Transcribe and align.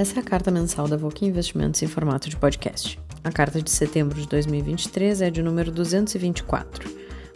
Essa 0.00 0.18
é 0.18 0.22
a 0.22 0.24
carta 0.24 0.50
mensal 0.50 0.88
da 0.88 0.96
Voque 0.96 1.26
Investimentos 1.26 1.82
em 1.82 1.86
formato 1.86 2.30
de 2.30 2.34
podcast. 2.34 2.98
A 3.22 3.30
carta 3.30 3.60
de 3.60 3.70
setembro 3.70 4.18
de 4.18 4.26
2023 4.26 5.20
é 5.20 5.30
de 5.30 5.42
número 5.42 5.70
224. 5.70 6.90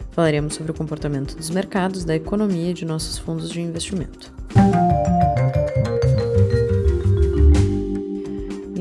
Falaremos 0.09 0.55
sobre 0.55 0.71
o 0.71 0.73
comportamento 0.73 1.35
dos 1.35 1.51
mercados, 1.51 2.03
da 2.03 2.15
economia 2.15 2.71
e 2.71 2.73
de 2.73 2.83
nossos 2.83 3.19
fundos 3.19 3.51
de 3.51 3.61
investimento. 3.61 4.33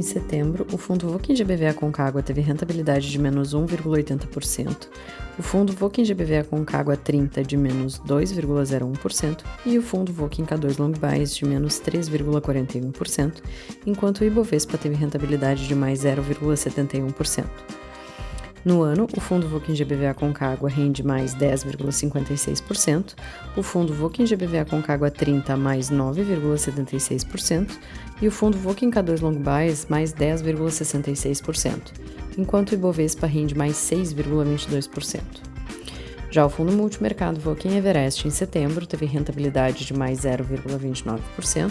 Setembro, 0.05 0.67
o 0.73 0.79
fundo 0.79 1.09
Voking 1.09 1.35
GBV 1.35 1.67
Aconcagua 1.67 2.23
teve 2.23 2.41
rentabilidade 2.41 3.11
de 3.11 3.19
menos 3.19 3.55
1,80%, 3.55 4.89
o 5.39 5.43
fundo 5.43 5.73
Voking 5.73 6.05
GBV 6.05 6.39
Aconcagua 6.39 6.97
30 6.97 7.43
de 7.43 7.57
menos 7.57 8.01
2,01% 8.01 9.43
e 9.67 9.79
o 9.79 9.83
fundo 9.83 10.13
Voking 10.13 10.45
K2 10.45 10.79
Long 10.79 10.93
Bias 10.93 11.35
de 11.35 11.45
menos 11.45 11.81
3,41%, 11.81 13.43
enquanto 13.87 14.21
o 14.21 14.25
Ibovespa 14.25 14.79
teve 14.79 14.95
rentabilidade 14.95 15.67
de 15.67 15.75
mais 15.75 16.05
0,71%. 16.05 17.45
No 18.65 18.83
ano, 18.83 19.07
o 19.15 19.21
fundo 19.21 19.47
Voking 19.47 19.75
GBVA 19.75 20.15
Concagua 20.15 20.71
rende 20.71 21.03
mais 21.03 21.35
10,56%, 21.35 23.15
o 23.55 23.63
fundo 23.63 23.93
Voking 23.93 24.25
GBVA 24.25 24.65
Concagua 24.65 25.11
30 25.11 25.55
mais 25.55 25.91
9,76% 25.91 27.79
e 28.25 28.29
o 28.29 28.31
fundo 28.31 28.57
Voking 28.57 28.91
K2 28.91 29.21
Long 29.21 29.35
Bias 29.35 29.87
mais 29.87 30.15
10,66%, 30.15 31.93
enquanto 32.39 32.71
o 32.71 32.75
Ibovespa 32.75 33.27
rende 33.27 33.55
mais 33.55 33.77
6,22%. 33.77 35.21
Já 36.31 36.47
o 36.47 36.49
fundo 36.49 36.73
multimercado 36.73 37.39
Voking 37.39 37.77
Everest 37.77 38.27
em 38.27 38.31
setembro 38.31 38.87
teve 38.87 39.05
rentabilidade 39.05 39.85
de 39.85 39.93
mais 39.93 40.21
0,29%, 40.21 41.71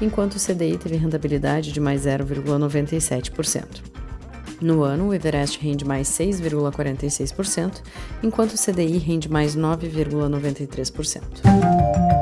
enquanto 0.00 0.34
o 0.34 0.40
CDI 0.40 0.76
teve 0.76 0.96
rentabilidade 0.96 1.70
de 1.70 1.78
mais 1.78 2.04
0,97%. 2.04 3.64
No 4.60 4.82
ano, 4.82 5.10
o 5.10 5.14
Everest 5.14 5.60
rende 5.60 5.84
mais 5.84 6.08
6,46%, 6.08 7.80
enquanto 8.24 8.54
o 8.54 8.58
CDI 8.58 8.98
rende 8.98 9.30
mais 9.30 9.56
9,93%. 9.56 12.21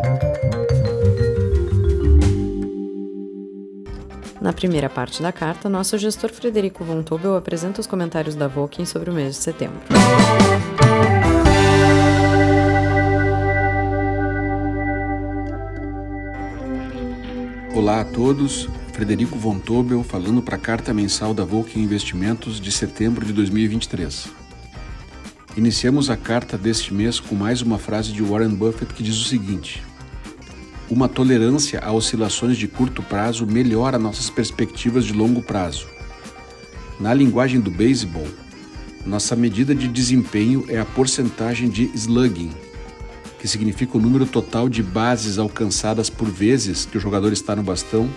Na 4.41 4.55
primeira 4.55 4.89
parte 4.89 5.21
da 5.21 5.31
carta, 5.31 5.69
nosso 5.69 5.99
gestor 5.99 6.31
Frederico 6.31 6.83
Von 6.83 7.03
Tobel 7.03 7.37
apresenta 7.37 7.79
os 7.79 7.87
comentários 7.87 8.35
da 8.35 8.49
Voking 8.49 8.87
sobre 8.87 9.11
o 9.11 9.13
mês 9.13 9.37
de 9.37 9.43
setembro. 9.43 9.81
Olá 17.75 18.01
a 18.01 18.05
todos, 18.05 18.67
Frederico 18.95 19.39
Von 19.39 19.59
Tobel 19.59 20.03
falando 20.03 20.41
para 20.41 20.57
a 20.57 20.59
carta 20.59 20.95
mensal 20.95 21.35
da 21.35 21.45
Volkswagen 21.45 21.85
Investimentos 21.85 22.59
de 22.59 22.73
setembro 22.73 23.27
de 23.27 23.35
2023. 23.35 24.27
Iniciamos 25.55 26.09
a 26.09 26.17
carta 26.17 26.57
deste 26.57 26.95
mês 26.95 27.21
com 27.21 27.35
mais 27.35 27.61
uma 27.61 27.79
frase 27.79 28.11
de 28.11 28.23
Warren 28.23 28.55
Buffett 28.55 28.95
que 28.95 29.03
diz 29.03 29.17
o 29.17 29.25
seguinte: 29.25 29.83
Uma 30.91 31.09
tolerância 31.09 31.79
a 31.79 31.93
oscilações 31.93 32.57
de 32.57 32.67
curto 32.67 33.01
prazo 33.01 33.47
melhora 33.47 33.97
nossas 33.97 34.29
perspectivas 34.29 35.05
de 35.05 35.13
longo 35.13 35.41
prazo. 35.41 35.87
Na 36.99 37.15
linguagem 37.15 37.61
do 37.61 37.71
beisebol, 37.71 38.27
nossa 39.07 39.37
medida 39.37 39.73
de 39.73 39.87
desempenho 39.87 40.65
é 40.69 40.81
a 40.81 40.85
porcentagem 40.85 41.71
de 41.71 41.89
slugging, 41.95 42.51
que 43.39 43.47
significa 43.47 43.97
o 43.97 44.01
número 44.01 44.27
total 44.27 44.69
de 44.69 44.83
bases 44.83 45.39
alcançadas 45.39 46.11
por 46.11 46.29
vezes 46.29 46.85
que 46.85 46.99
o 46.99 47.01
jogador 47.01 47.33
está 47.33 47.55
no 47.55 47.63
bastão 47.63 48.11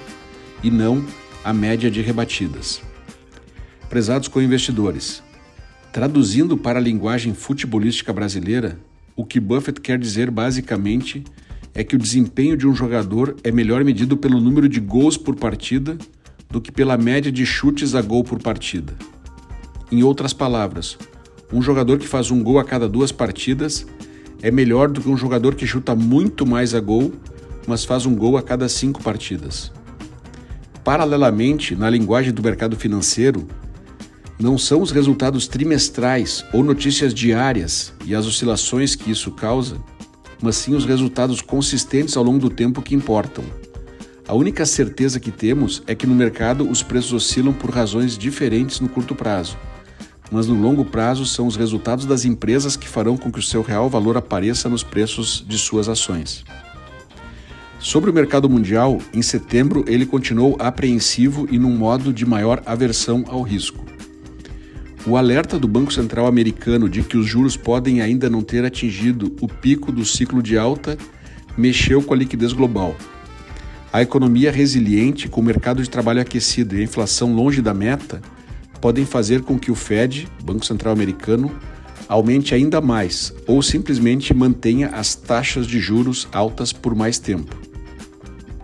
e 0.63 0.71
não 0.71 1.05
a 1.43 1.53
média 1.53 1.91
de 1.91 2.01
rebatidas. 2.01 2.81
Prezados 3.87 4.27
co-investidores, 4.27 5.21
traduzindo 5.91 6.57
para 6.57 6.79
a 6.79 6.81
linguagem 6.81 7.35
futebolística 7.35 8.11
brasileira, 8.11 8.79
o 9.15 9.23
que 9.23 9.39
Buffett 9.39 9.79
quer 9.79 9.99
dizer 9.99 10.31
basicamente 10.31 11.23
é 11.73 11.83
que 11.83 11.95
o 11.95 11.99
desempenho 11.99 12.55
de 12.55 12.67
um 12.67 12.75
jogador 12.75 13.35
é 13.43 13.51
melhor 13.51 13.83
medido 13.83 14.15
pelo 14.15 14.39
número 14.39 14.69
de 14.69 14.79
gols 14.79 15.17
por 15.17 15.35
partida 15.35 15.97
do 16.49 16.61
que 16.61 16.71
pela 16.71 16.97
média 16.97 17.31
de 17.31 17.45
chutes 17.45 17.95
a 17.95 18.01
gol 18.01 18.23
por 18.23 18.39
partida. 18.41 18.93
Em 19.91 20.03
outras 20.03 20.33
palavras, 20.33 20.97
um 21.51 21.61
jogador 21.61 21.97
que 21.97 22.07
faz 22.07 22.29
um 22.29 22.43
gol 22.43 22.59
a 22.59 22.63
cada 22.63 22.87
duas 22.87 23.11
partidas 23.11 23.85
é 24.41 24.51
melhor 24.51 24.89
do 24.89 25.01
que 25.01 25.09
um 25.09 25.17
jogador 25.17 25.55
que 25.55 25.65
chuta 25.65 25.95
muito 25.95 26.45
mais 26.45 26.75
a 26.75 26.79
gol, 26.79 27.13
mas 27.67 27.85
faz 27.85 28.05
um 28.05 28.15
gol 28.15 28.37
a 28.37 28.41
cada 28.41 28.69
cinco 28.69 29.01
partidas. 29.01 29.71
Paralelamente, 30.83 31.75
na 31.75 31.89
linguagem 31.89 32.33
do 32.33 32.43
mercado 32.43 32.75
financeiro, 32.75 33.47
não 34.39 34.57
são 34.57 34.81
os 34.81 34.91
resultados 34.91 35.47
trimestrais 35.47 36.43
ou 36.51 36.63
notícias 36.63 37.13
diárias 37.13 37.93
e 38.05 38.13
as 38.13 38.25
oscilações 38.25 38.95
que 38.95 39.09
isso 39.09 39.31
causa, 39.31 39.77
mas 40.43 40.57
sim 40.57 40.75
os 40.75 40.83
resultados 40.83 41.41
consistentes 41.41 42.17
ao 42.17 42.23
longo 42.23 42.37
do 42.37 42.49
tempo 42.49 42.81
que 42.81 42.93
importam. 42.93 43.45
A 44.27 44.33
única 44.33 44.65
certeza 44.65 45.17
que 45.17 45.31
temos 45.31 45.81
é 45.87 45.95
que 45.95 46.05
no 46.05 46.13
mercado 46.13 46.69
os 46.69 46.83
preços 46.83 47.13
oscilam 47.13 47.53
por 47.53 47.71
razões 47.71 48.17
diferentes 48.17 48.81
no 48.81 48.89
curto 48.89 49.15
prazo, 49.15 49.57
mas 50.29 50.45
no 50.45 50.53
longo 50.53 50.83
prazo 50.83 51.25
são 51.25 51.47
os 51.47 51.55
resultados 51.55 52.05
das 52.05 52.25
empresas 52.25 52.75
que 52.75 52.89
farão 52.89 53.15
com 53.15 53.31
que 53.31 53.39
o 53.39 53.43
seu 53.43 53.61
real 53.61 53.89
valor 53.89 54.17
apareça 54.17 54.67
nos 54.67 54.83
preços 54.83 55.45
de 55.47 55.57
suas 55.57 55.87
ações. 55.87 56.43
Sobre 57.79 58.09
o 58.09 58.13
mercado 58.13 58.49
mundial, 58.49 58.99
em 59.13 59.21
setembro 59.21 59.85
ele 59.87 60.05
continuou 60.05 60.57
apreensivo 60.59 61.47
e 61.49 61.57
num 61.57 61.75
modo 61.75 62.11
de 62.11 62.25
maior 62.25 62.61
aversão 62.65 63.23
ao 63.29 63.41
risco. 63.41 63.92
O 65.05 65.17
alerta 65.17 65.59
do 65.59 65.67
Banco 65.67 65.91
Central 65.91 66.27
americano 66.27 66.87
de 66.87 67.03
que 67.03 67.17
os 67.17 67.25
juros 67.25 67.57
podem 67.57 67.99
ainda 67.99 68.29
não 68.29 68.41
ter 68.41 68.63
atingido 68.63 69.35
o 69.41 69.49
pico 69.49 69.91
do 69.91 70.05
ciclo 70.05 70.41
de 70.41 70.57
alta 70.57 70.97
mexeu 71.57 72.01
com 72.01 72.13
a 72.13 72.17
liquidez 72.17 72.53
global. 72.53 72.95
A 73.91 74.01
economia 74.01 74.49
resiliente, 74.49 75.27
com 75.27 75.41
o 75.41 75.43
mercado 75.43 75.83
de 75.83 75.89
trabalho 75.89 76.21
aquecido 76.21 76.75
e 76.75 76.79
a 76.79 76.83
inflação 76.83 77.35
longe 77.35 77.61
da 77.61 77.73
meta, 77.73 78.21
podem 78.79 79.05
fazer 79.05 79.41
com 79.41 79.59
que 79.59 79.69
o 79.69 79.75
Fed, 79.75 80.27
Banco 80.41 80.65
Central 80.65 80.93
americano, 80.93 81.51
aumente 82.07 82.55
ainda 82.55 82.79
mais 82.79 83.33
ou 83.45 83.61
simplesmente 83.61 84.33
mantenha 84.33 84.87
as 84.87 85.15
taxas 85.15 85.67
de 85.67 85.79
juros 85.79 86.29
altas 86.31 86.71
por 86.71 86.95
mais 86.95 87.19
tempo. 87.19 87.55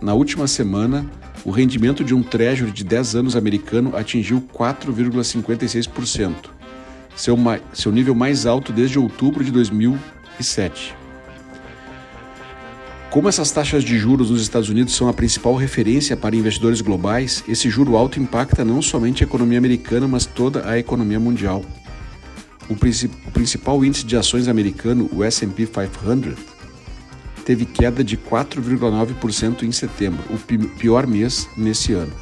Na 0.00 0.14
última 0.14 0.46
semana, 0.46 1.04
o 1.44 1.50
rendimento 1.50 2.04
de 2.04 2.14
um 2.14 2.22
Treasury 2.22 2.70
de 2.70 2.84
10 2.84 3.16
anos 3.16 3.36
americano 3.36 3.96
atingiu 3.96 4.42
4,56%, 4.54 6.34
seu, 7.16 7.36
seu 7.72 7.92
nível 7.92 8.14
mais 8.14 8.46
alto 8.46 8.72
desde 8.72 8.98
outubro 8.98 9.42
de 9.42 9.50
2007. 9.50 10.94
Como 13.10 13.28
essas 13.28 13.50
taxas 13.50 13.82
de 13.82 13.98
juros 13.98 14.30
nos 14.30 14.40
Estados 14.40 14.68
Unidos 14.68 14.94
são 14.94 15.08
a 15.08 15.12
principal 15.12 15.56
referência 15.56 16.16
para 16.16 16.36
investidores 16.36 16.80
globais, 16.80 17.42
esse 17.48 17.68
juro 17.68 17.96
alto 17.96 18.20
impacta 18.20 18.64
não 18.64 18.80
somente 18.80 19.24
a 19.24 19.26
economia 19.26 19.58
americana, 19.58 20.06
mas 20.06 20.26
toda 20.26 20.68
a 20.68 20.78
economia 20.78 21.18
mundial. 21.18 21.64
O, 22.68 22.76
princip 22.76 23.12
o 23.26 23.32
principal 23.32 23.84
índice 23.84 24.06
de 24.06 24.16
ações 24.16 24.46
americano, 24.46 25.10
o 25.12 25.24
S&P 25.24 25.66
500, 25.66 26.38
teve 27.50 27.64
queda 27.64 28.04
de 28.04 28.16
4,9% 28.16 29.64
em 29.64 29.72
setembro, 29.72 30.22
o 30.30 30.38
pior 30.78 31.04
mês 31.04 31.48
nesse 31.56 31.92
ano. 31.92 32.12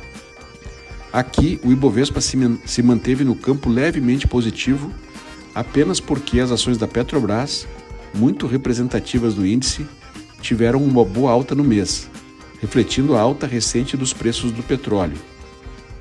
Aqui, 1.12 1.60
o 1.62 1.70
Ibovespa 1.70 2.18
se 2.18 2.82
manteve 2.82 3.24
no 3.24 3.34
campo 3.34 3.68
levemente 3.68 4.26
positivo, 4.26 4.90
apenas 5.54 6.00
porque 6.00 6.40
as 6.40 6.50
ações 6.50 6.78
da 6.78 6.88
Petrobras, 6.88 7.68
muito 8.14 8.46
representativas 8.46 9.34
do 9.34 9.46
índice, 9.46 9.86
tiveram 10.40 10.82
uma 10.82 11.04
boa 11.04 11.30
alta 11.30 11.54
no 11.54 11.62
mês, 11.62 12.08
refletindo 12.62 13.14
a 13.14 13.20
alta 13.20 13.46
recente 13.46 13.98
dos 13.98 14.14
preços 14.14 14.50
do 14.50 14.62
petróleo. 14.62 15.18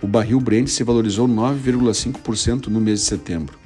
O 0.02 0.08
barril 0.08 0.40
Brent 0.40 0.70
se 0.70 0.86
valorizou 0.86 1.28
9,5% 1.28 2.68
no 2.68 2.80
mês 2.80 3.02
de 3.02 3.08
setembro. 3.08 3.60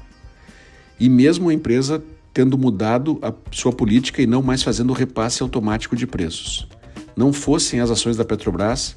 E 1.00 1.07
mesmo 1.07 1.50
a 1.50 1.53
empresa 1.53 2.03
tendo 2.33 2.57
mudado 2.57 3.19
a 3.22 3.33
sua 3.51 3.72
política 3.72 4.22
e 4.22 4.28
não 4.28 4.42
mais 4.42 4.63
fazendo 4.63 4.94
repasse 4.94 5.44
automático 5.44 5.95
de 5.95 6.07
preços. 6.07 6.68
Não 7.16 7.33
fossem 7.33 7.80
as 7.80 7.92
ações 7.92 8.16
da 8.16 8.24
Petrobras, 8.24 8.95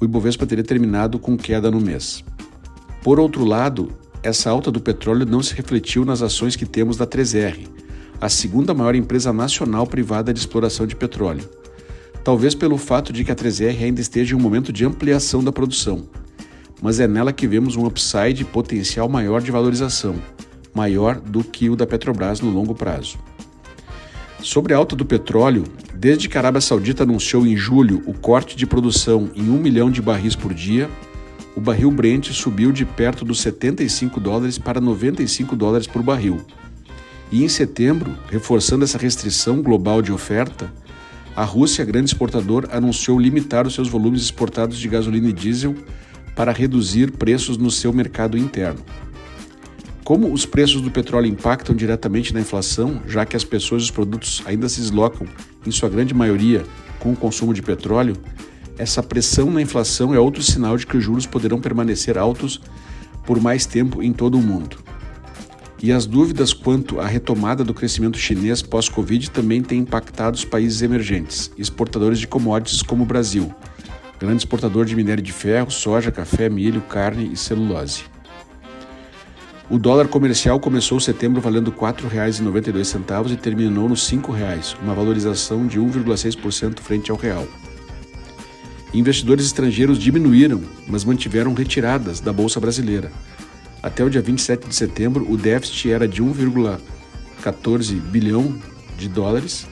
o 0.00 0.04
Ibovespa 0.04 0.46
teria 0.46 0.64
terminado 0.64 1.18
com 1.18 1.36
queda 1.36 1.70
no 1.70 1.80
mês. 1.80 2.24
Por 3.02 3.20
outro 3.20 3.44
lado, 3.44 3.92
essa 4.22 4.50
alta 4.50 4.70
do 4.70 4.80
petróleo 4.80 5.26
não 5.26 5.42
se 5.42 5.54
refletiu 5.54 6.04
nas 6.04 6.22
ações 6.22 6.56
que 6.56 6.66
temos 6.66 6.96
da 6.96 7.06
3R, 7.06 7.68
a 8.20 8.28
segunda 8.28 8.74
maior 8.74 8.94
empresa 8.94 9.32
nacional 9.32 9.86
privada 9.86 10.32
de 10.32 10.40
exploração 10.40 10.86
de 10.86 10.96
petróleo. 10.96 11.48
Talvez 12.24 12.54
pelo 12.54 12.78
fato 12.78 13.12
de 13.12 13.22
que 13.22 13.30
a 13.30 13.36
3R 13.36 13.82
ainda 13.82 14.00
esteja 14.00 14.34
em 14.34 14.38
um 14.38 14.42
momento 14.42 14.72
de 14.72 14.84
ampliação 14.84 15.44
da 15.44 15.52
produção, 15.52 16.08
mas 16.82 16.98
é 16.98 17.06
nela 17.06 17.32
que 17.32 17.46
vemos 17.46 17.76
um 17.76 17.86
upside 17.86 18.44
potencial 18.46 19.08
maior 19.08 19.42
de 19.42 19.50
valorização 19.50 20.16
maior 20.74 21.20
do 21.20 21.44
que 21.44 21.70
o 21.70 21.76
da 21.76 21.86
Petrobras 21.86 22.40
no 22.40 22.50
longo 22.50 22.74
prazo. 22.74 23.18
Sobre 24.42 24.74
a 24.74 24.76
alta 24.76 24.94
do 24.94 25.06
petróleo, 25.06 25.64
desde 25.94 26.28
que 26.28 26.36
a 26.36 26.40
Arábia 26.40 26.60
Saudita 26.60 27.04
anunciou 27.04 27.46
em 27.46 27.56
julho 27.56 28.02
o 28.04 28.12
corte 28.12 28.56
de 28.56 28.66
produção 28.66 29.30
em 29.34 29.48
1 29.48 29.58
milhão 29.58 29.90
de 29.90 30.02
barris 30.02 30.36
por 30.36 30.52
dia, 30.52 30.90
o 31.56 31.60
barril 31.60 31.90
Brent 31.90 32.30
subiu 32.32 32.72
de 32.72 32.84
perto 32.84 33.24
dos 33.24 33.40
75 33.40 34.20
dólares 34.20 34.58
para 34.58 34.80
95 34.80 35.54
dólares 35.56 35.86
por 35.86 36.02
barril. 36.02 36.40
E 37.32 37.42
em 37.42 37.48
setembro, 37.48 38.14
reforçando 38.28 38.84
essa 38.84 38.98
restrição 38.98 39.62
global 39.62 40.02
de 40.02 40.12
oferta, 40.12 40.70
a 41.36 41.42
Rússia, 41.42 41.84
grande 41.84 42.10
exportador, 42.10 42.68
anunciou 42.70 43.18
limitar 43.18 43.66
os 43.66 43.74
seus 43.74 43.88
volumes 43.88 44.22
exportados 44.22 44.78
de 44.78 44.88
gasolina 44.88 45.28
e 45.28 45.32
diesel 45.32 45.74
para 46.36 46.52
reduzir 46.52 47.12
preços 47.12 47.56
no 47.56 47.70
seu 47.70 47.92
mercado 47.92 48.36
interno. 48.36 48.80
Como 50.04 50.30
os 50.30 50.44
preços 50.44 50.82
do 50.82 50.90
petróleo 50.90 51.26
impactam 51.26 51.74
diretamente 51.74 52.34
na 52.34 52.40
inflação, 52.40 53.00
já 53.08 53.24
que 53.24 53.36
as 53.36 53.42
pessoas 53.42 53.80
e 53.80 53.84
os 53.86 53.90
produtos 53.90 54.42
ainda 54.44 54.68
se 54.68 54.82
deslocam, 54.82 55.26
em 55.66 55.70
sua 55.70 55.88
grande 55.88 56.12
maioria, 56.12 56.62
com 56.98 57.12
o 57.12 57.16
consumo 57.16 57.54
de 57.54 57.62
petróleo, 57.62 58.14
essa 58.76 59.02
pressão 59.02 59.50
na 59.50 59.62
inflação 59.62 60.14
é 60.14 60.18
outro 60.18 60.42
sinal 60.42 60.76
de 60.76 60.86
que 60.86 60.98
os 60.98 61.02
juros 61.02 61.24
poderão 61.24 61.58
permanecer 61.58 62.18
altos 62.18 62.60
por 63.24 63.40
mais 63.40 63.64
tempo 63.64 64.02
em 64.02 64.12
todo 64.12 64.36
o 64.36 64.42
mundo. 64.42 64.76
E 65.82 65.90
as 65.90 66.04
dúvidas 66.04 66.52
quanto 66.52 67.00
à 67.00 67.06
retomada 67.06 67.64
do 67.64 67.72
crescimento 67.72 68.18
chinês 68.18 68.60
pós-Covid 68.60 69.30
também 69.30 69.62
têm 69.62 69.80
impactado 69.80 70.36
os 70.36 70.44
países 70.44 70.82
emergentes, 70.82 71.50
exportadores 71.56 72.18
de 72.18 72.26
commodities 72.26 72.82
como 72.82 73.04
o 73.04 73.06
Brasil, 73.06 73.54
grande 74.20 74.42
exportador 74.42 74.84
de 74.84 74.94
minério 74.94 75.22
de 75.22 75.32
ferro, 75.32 75.70
soja, 75.70 76.12
café, 76.12 76.50
milho, 76.50 76.82
carne 76.82 77.30
e 77.32 77.36
celulose. 77.38 78.13
O 79.70 79.78
dólar 79.78 80.08
comercial 80.08 80.60
começou 80.60 81.00
setembro 81.00 81.40
valendo 81.40 81.70
R$ 81.70 81.76
4,92 81.78 83.32
e 83.32 83.36
terminou 83.36 83.88
nos 83.88 84.10
R$ 84.10 84.18
5,00, 84.18 84.76
uma 84.82 84.94
valorização 84.94 85.66
de 85.66 85.80
1,6% 85.80 86.80
frente 86.80 87.10
ao 87.10 87.16
real. 87.16 87.46
Investidores 88.92 89.46
estrangeiros 89.46 89.98
diminuíram, 89.98 90.60
mas 90.86 91.02
mantiveram 91.02 91.54
retiradas 91.54 92.20
da 92.20 92.30
bolsa 92.30 92.60
brasileira. 92.60 93.10
Até 93.82 94.04
o 94.04 94.10
dia 94.10 94.20
27 94.20 94.68
de 94.68 94.74
setembro, 94.74 95.26
o 95.30 95.36
déficit 95.36 95.90
era 95.90 96.06
de 96.06 96.22
1,14 96.22 97.98
bilhão 98.00 98.54
de 98.98 99.08
dólares, 99.08 99.66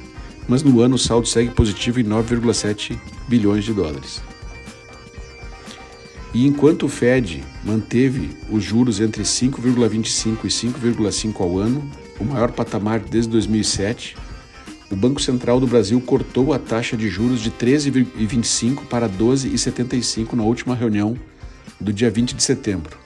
mas 0.48 0.62
no 0.62 0.80
ano 0.80 0.94
o 0.94 0.98
saldo 0.98 1.28
segue 1.28 1.50
positivo 1.50 2.00
em 2.00 2.04
9,7 2.04 2.98
bilhões 3.28 3.62
de 3.62 3.74
dólares. 3.74 4.22
E 6.34 6.46
enquanto 6.46 6.84
o 6.84 6.88
Fed 6.88 7.44
manteve 7.62 8.30
os 8.50 8.64
juros 8.64 9.00
entre 9.00 9.22
5,25 9.22 10.38
e 10.44 10.48
5,5 10.48 11.40
ao 11.40 11.58
ano, 11.58 11.82
o 12.18 12.24
maior 12.24 12.50
patamar 12.52 13.00
desde 13.00 13.30
2007, 13.30 14.16
o 14.90 14.96
Banco 14.96 15.20
Central 15.20 15.60
do 15.60 15.66
Brasil 15.66 16.00
cortou 16.00 16.52
a 16.52 16.58
taxa 16.58 16.96
de 16.96 17.08
juros 17.08 17.40
de 17.40 17.50
13,25 17.50 18.86
para 18.86 19.08
12,75 19.08 20.32
na 20.32 20.42
última 20.42 20.74
reunião 20.74 21.16
do 21.78 21.92
dia 21.92 22.10
20 22.10 22.34
de 22.34 22.42
setembro. 22.42 22.98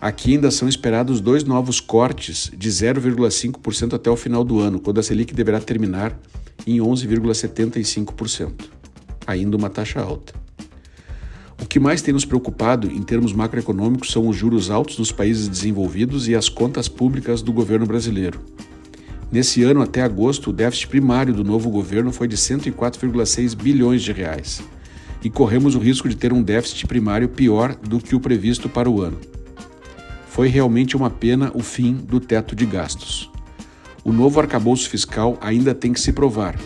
Aqui 0.00 0.34
ainda 0.34 0.50
são 0.50 0.68
esperados 0.68 1.20
dois 1.20 1.44
novos 1.44 1.80
cortes 1.80 2.50
de 2.56 2.68
0,5% 2.68 3.94
até 3.94 4.08
o 4.10 4.16
final 4.16 4.44
do 4.44 4.60
ano, 4.60 4.78
quando 4.78 5.00
a 5.00 5.02
Selic 5.02 5.34
deverá 5.34 5.60
terminar 5.60 6.16
em 6.66 6.78
11,75%, 6.78 8.66
ainda 9.26 9.56
uma 9.56 9.68
taxa 9.68 10.00
alta. 10.00 10.47
O 11.60 11.66
que 11.66 11.80
mais 11.80 12.00
tem 12.00 12.14
nos 12.14 12.24
preocupado 12.24 12.86
em 12.86 13.02
termos 13.02 13.32
macroeconômicos 13.32 14.12
são 14.12 14.28
os 14.28 14.36
juros 14.36 14.70
altos 14.70 14.96
dos 14.96 15.10
países 15.10 15.48
desenvolvidos 15.48 16.28
e 16.28 16.34
as 16.34 16.48
contas 16.48 16.88
públicas 16.88 17.42
do 17.42 17.52
governo 17.52 17.84
brasileiro. 17.84 18.40
Nesse 19.30 19.64
ano, 19.64 19.82
até 19.82 20.02
agosto, 20.02 20.50
o 20.50 20.52
déficit 20.52 20.86
primário 20.86 21.34
do 21.34 21.42
novo 21.42 21.68
governo 21.68 22.12
foi 22.12 22.28
de 22.28 22.36
104,6 22.36 23.56
bilhões 23.56 24.02
de 24.02 24.12
reais. 24.12 24.62
E 25.22 25.28
corremos 25.28 25.74
o 25.74 25.80
risco 25.80 26.08
de 26.08 26.16
ter 26.16 26.32
um 26.32 26.42
déficit 26.42 26.86
primário 26.86 27.28
pior 27.28 27.74
do 27.74 27.98
que 27.98 28.14
o 28.14 28.20
previsto 28.20 28.68
para 28.68 28.88
o 28.88 29.02
ano. 29.02 29.18
Foi 30.28 30.46
realmente 30.48 30.96
uma 30.96 31.10
pena 31.10 31.50
o 31.54 31.60
fim 31.60 31.94
do 31.94 32.20
teto 32.20 32.54
de 32.54 32.64
gastos. 32.64 33.28
O 34.04 34.12
novo 34.12 34.38
arcabouço 34.38 34.88
fiscal 34.88 35.36
ainda 35.40 35.74
tem 35.74 35.92
que 35.92 36.00
se 36.00 36.12
provar, 36.12 36.56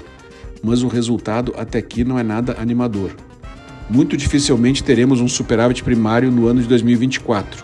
mas 0.63 0.83
o 0.83 0.89
resultado 0.89 1.55
até 1.57 1.79
aqui 1.79 2.05
não 2.05 2.19
é 2.19 2.23
nada 2.23 2.57
animador 2.61 3.17
muito 3.93 4.17
dificilmente 4.17 4.83
teremos 4.83 5.21
um 5.21 5.29
superávit 5.29 5.85
primário 5.85 6.31
no 6.31 6.47
ano 6.47 6.63
de 6.63 6.67
2024, 6.67 7.63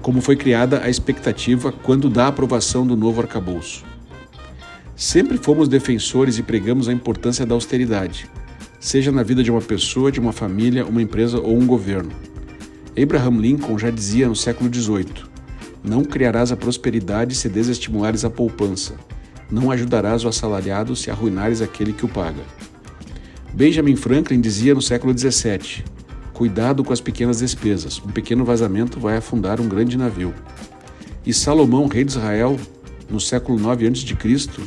como 0.00 0.22
foi 0.22 0.34
criada 0.34 0.80
a 0.82 0.88
expectativa 0.88 1.70
quando 1.70 2.08
da 2.08 2.28
aprovação 2.28 2.86
do 2.86 2.96
novo 2.96 3.20
arcabouço. 3.20 3.84
Sempre 4.96 5.36
fomos 5.36 5.68
defensores 5.68 6.38
e 6.38 6.42
pregamos 6.42 6.88
a 6.88 6.92
importância 6.94 7.44
da 7.44 7.54
austeridade, 7.54 8.26
seja 8.80 9.12
na 9.12 9.22
vida 9.22 9.42
de 9.42 9.50
uma 9.50 9.60
pessoa, 9.60 10.10
de 10.10 10.18
uma 10.18 10.32
família, 10.32 10.86
uma 10.86 11.02
empresa 11.02 11.38
ou 11.38 11.54
um 11.58 11.66
governo. 11.66 12.10
Abraham 13.00 13.38
Lincoln 13.38 13.78
já 13.78 13.90
dizia 13.90 14.28
no 14.28 14.36
século 14.36 14.74
XVIII: 14.74 15.26
Não 15.84 16.02
criarás 16.04 16.50
a 16.50 16.56
prosperidade 16.56 17.34
se 17.34 17.50
desestimulares 17.50 18.24
a 18.24 18.30
poupança, 18.30 18.94
não 19.50 19.70
ajudarás 19.70 20.24
o 20.24 20.28
assalariado 20.28 20.96
se 20.96 21.10
arruinares 21.10 21.60
aquele 21.60 21.92
que 21.92 22.06
o 22.06 22.08
paga. 22.08 22.44
Benjamin 23.52 23.96
Franklin 23.96 24.40
dizia 24.40 24.74
no 24.74 24.80
século 24.80 25.16
XVII: 25.16 25.84
Cuidado 26.32 26.84
com 26.84 26.92
as 26.92 27.00
pequenas 27.00 27.40
despesas, 27.40 28.00
um 28.04 28.10
pequeno 28.10 28.44
vazamento 28.44 29.00
vai 29.00 29.16
afundar 29.16 29.60
um 29.60 29.68
grande 29.68 29.98
navio. 29.98 30.32
E 31.26 31.34
Salomão, 31.34 31.86
rei 31.86 32.04
de 32.04 32.12
Israel, 32.12 32.58
no 33.10 33.20
século 33.20 33.58
IX 33.58 34.04
a.C., 34.04 34.62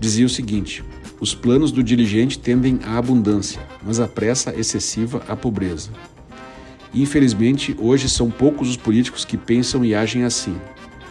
dizia 0.00 0.26
o 0.26 0.28
seguinte: 0.28 0.84
Os 1.20 1.34
planos 1.34 1.70
do 1.70 1.82
diligente 1.82 2.38
tendem 2.38 2.80
à 2.84 2.98
abundância, 2.98 3.60
mas 3.82 4.00
a 4.00 4.08
pressa 4.08 4.52
excessiva 4.54 5.22
à 5.28 5.36
pobreza. 5.36 5.90
Infelizmente, 6.92 7.76
hoje 7.78 8.08
são 8.08 8.30
poucos 8.30 8.68
os 8.68 8.76
políticos 8.76 9.24
que 9.24 9.36
pensam 9.36 9.84
e 9.84 9.94
agem 9.94 10.24
assim, 10.24 10.56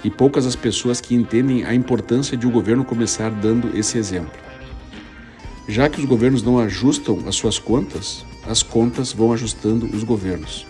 e 0.04 0.10
poucas 0.10 0.46
as 0.46 0.56
pessoas 0.56 1.00
que 1.00 1.16
entendem 1.16 1.64
a 1.64 1.74
importância 1.74 2.38
de 2.38 2.46
o 2.46 2.52
governo 2.52 2.84
começar 2.84 3.30
dando 3.30 3.76
esse 3.78 3.98
exemplo. 3.98 4.53
Já 5.68 5.88
que 5.88 6.00
os 6.00 6.06
governos 6.06 6.44
não 6.44 6.60
ajustam 6.60 7.20
as 7.26 7.36
suas 7.36 7.58
contas, 7.58 8.26
as 8.46 8.62
contas 8.62 9.14
vão 9.14 9.32
ajustando 9.32 9.86
os 9.86 10.04
governos. 10.04 10.66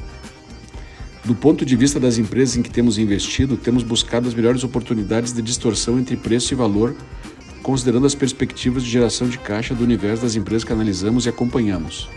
Do 1.25 1.33
ponto 1.33 1.65
de 1.65 1.75
vista 1.75 1.99
das 1.99 2.17
empresas 2.17 2.57
em 2.57 2.61
que 2.61 2.69
temos 2.69 2.97
investido, 2.97 3.57
temos 3.57 3.81
buscado 3.81 4.27
as 4.27 4.33
melhores 4.33 4.63
oportunidades 4.63 5.33
de 5.33 5.41
distorção 5.41 5.97
entre 5.97 6.15
preço 6.15 6.53
e 6.53 6.55
valor, 6.55 6.95
considerando 7.63 8.05
as 8.05 8.13
perspectivas 8.13 8.83
de 8.83 8.89
geração 8.89 9.27
de 9.27 9.39
caixa 9.39 9.73
do 9.73 9.83
universo 9.83 10.23
das 10.23 10.35
empresas 10.35 10.63
que 10.63 10.73
analisamos 10.73 11.25
e 11.25 11.29
acompanhamos. 11.29 12.09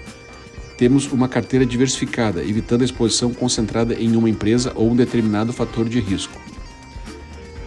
Temos 0.77 1.11
uma 1.11 1.29
carteira 1.29 1.65
diversificada, 1.65 2.45
evitando 2.45 2.83
a 2.83 2.85
exposição 2.85 3.33
concentrada 3.33 3.95
em 3.95 4.17
uma 4.17 4.29
empresa 4.29 4.73
ou 4.75 4.91
um 4.91 4.97
determinado 4.97 5.53
fator 5.53 5.89
de 5.89 6.01
risco. 6.01 6.46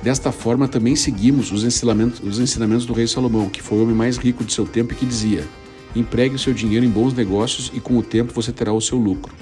Desta 0.02 0.32
forma, 0.32 0.66
também 0.68 0.96
seguimos 0.96 1.52
os 1.52 1.66
ensinamentos, 1.66 2.22
os 2.24 2.40
ensinamentos 2.40 2.86
do 2.86 2.94
rei 2.94 3.06
Salomão, 3.06 3.50
que 3.50 3.62
foi 3.62 3.78
o 3.78 3.84
homem 3.84 3.96
mais 3.96 4.16
rico 4.16 4.46
de 4.46 4.54
seu 4.54 4.66
tempo 4.66 4.94
e 4.94 4.96
que 4.96 5.06
dizia: 5.06 5.46
empregue 5.94 6.36
o 6.36 6.40
seu 6.40 6.54
dinheiro 6.54 6.86
em 6.86 6.90
bons 6.90 7.14
negócios 7.14 7.70
e 7.74 7.82
com 7.82 7.98
o 7.98 8.04
tempo 8.04 8.34
você 8.34 8.54
terá 8.54 8.72
o 8.72 8.80
seu 8.80 8.98
lucro. 8.98 9.34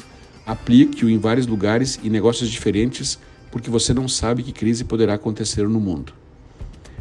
Aplique-o 0.46 1.10
em 1.10 1.20
vários 1.20 1.46
lugares 1.46 2.00
e 2.02 2.10
negócios 2.10 2.50
diferentes, 2.50 3.20
porque 3.52 3.70
você 3.70 3.94
não 3.94 4.08
sabe 4.08 4.42
que 4.42 4.52
crise 4.52 4.84
poderá 4.84 5.14
acontecer 5.14 5.68
no 5.70 5.80
mundo. 5.80 6.12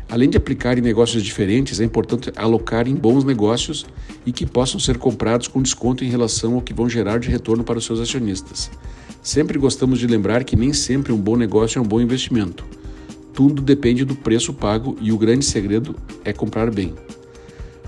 Além 0.09 0.29
de 0.29 0.37
aplicar 0.37 0.77
em 0.77 0.83
negócios 0.83 1.23
diferentes, 1.23 1.81
é 1.81 1.85
importante 1.85 2.31
alocar 2.37 2.87
em 2.87 2.95
bons 2.95 3.25
negócios 3.25 3.87
e 4.27 4.33
que 4.33 4.45
possam 4.45 4.79
ser 4.79 4.99
comprados 4.99 5.49
com 5.49 5.63
desconto 5.63 6.05
em 6.05 6.09
relação 6.09 6.55
ao 6.55 6.63
que 6.63 6.75
vão 6.75 6.89
gerar 6.89 7.19
de 7.19 7.31
retorno 7.31 7.65
para 7.65 7.79
os 7.79 7.85
seus 7.87 8.01
acionistas. 8.01 8.71
Sempre 9.23 9.59
gostamos 9.59 9.99
de 9.99 10.07
lembrar 10.07 10.45
que 10.45 10.55
nem 10.55 10.73
sempre 10.73 11.13
um 11.13 11.17
bom 11.17 11.37
negócio 11.37 11.79
é 11.79 11.83
um 11.83 11.87
bom 11.87 12.01
investimento 12.01 12.65
tudo 13.37 13.61
depende 13.61 14.03
do 14.03 14.17
preço 14.17 14.55
pago 14.55 14.97
e 14.99 15.13
o 15.13 15.19
grande 15.19 15.45
segredo 15.45 15.95
é 16.25 16.33
comprar 16.33 16.71
bem. 16.71 16.95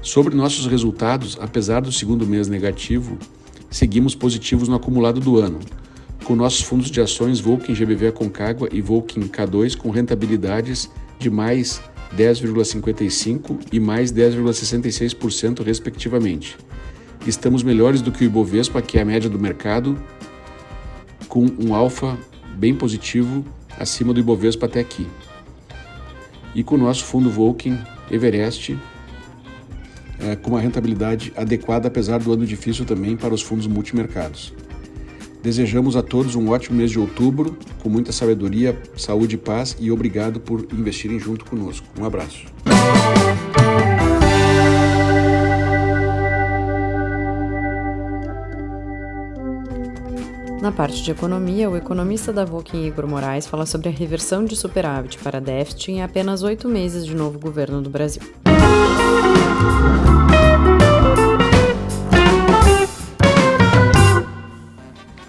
Sobre 0.02 0.36
nossos 0.36 0.66
resultados, 0.66 1.38
apesar 1.40 1.80
do 1.80 1.90
segundo 1.90 2.26
mês 2.26 2.48
negativo, 2.48 3.18
seguimos 3.70 4.14
positivos 4.14 4.68
no 4.68 4.76
acumulado 4.76 5.20
do 5.20 5.38
ano, 5.38 5.58
com 6.22 6.36
nossos 6.36 6.60
fundos 6.60 6.90
de 6.90 7.00
ações 7.00 7.40
Volkin 7.40 7.74
GBV 7.74 8.12
Concagua 8.12 8.68
e 8.70 8.82
Volkin 8.82 9.22
K2 9.22 9.74
com 9.74 9.88
rentabilidades 9.88 10.90
de 11.18 11.30
mais 11.30 11.80
10,55% 12.14 13.68
e 13.72 13.80
mais 13.80 14.12
10,66%, 14.12 15.64
respectivamente. 15.64 16.58
Estamos 17.26 17.62
melhores 17.62 18.02
do 18.02 18.12
que 18.12 18.22
o 18.22 18.26
Ibovespa, 18.26 18.82
que 18.82 18.98
é 18.98 19.00
a 19.00 19.04
média 19.04 19.30
do 19.30 19.38
mercado, 19.38 19.98
com 21.26 21.46
um 21.58 21.74
alfa 21.74 22.18
bem 22.54 22.74
positivo 22.74 23.42
acima 23.78 24.12
do 24.12 24.20
Ibovespa 24.20 24.66
até 24.66 24.80
aqui 24.80 25.06
e 26.58 26.64
com 26.64 26.74
o 26.74 26.78
nosso 26.78 27.04
fundo 27.04 27.30
Volkin 27.30 27.78
Everest 28.10 28.76
é, 30.18 30.34
com 30.34 30.50
uma 30.50 30.60
rentabilidade 30.60 31.32
adequada, 31.36 31.86
apesar 31.86 32.18
do 32.18 32.32
ano 32.32 32.44
difícil 32.44 32.84
também 32.84 33.16
para 33.16 33.32
os 33.32 33.40
fundos 33.40 33.68
multimercados. 33.68 34.52
Desejamos 35.40 35.94
a 35.94 36.02
todos 36.02 36.34
um 36.34 36.50
ótimo 36.50 36.76
mês 36.76 36.90
de 36.90 36.98
outubro, 36.98 37.56
com 37.80 37.88
muita 37.88 38.10
sabedoria, 38.10 38.76
saúde 38.96 39.36
e 39.36 39.38
paz, 39.38 39.76
e 39.78 39.92
obrigado 39.92 40.40
por 40.40 40.66
investirem 40.72 41.20
junto 41.20 41.44
conosco. 41.44 41.86
Um 41.96 42.04
abraço. 42.04 42.46
Na 50.60 50.72
parte 50.72 51.04
de 51.04 51.12
economia, 51.12 51.70
o 51.70 51.76
economista 51.76 52.32
da 52.32 52.44
Voking 52.44 52.84
Igor 52.84 53.06
Moraes 53.06 53.46
fala 53.46 53.64
sobre 53.64 53.88
a 53.88 53.92
reversão 53.92 54.44
de 54.44 54.56
superávit 54.56 55.16
para 55.18 55.40
déficit 55.40 55.92
em 55.92 56.02
apenas 56.02 56.42
oito 56.42 56.68
meses 56.68 57.06
de 57.06 57.14
novo 57.14 57.38
governo 57.38 57.80
do 57.80 57.88
Brasil. 57.88 58.22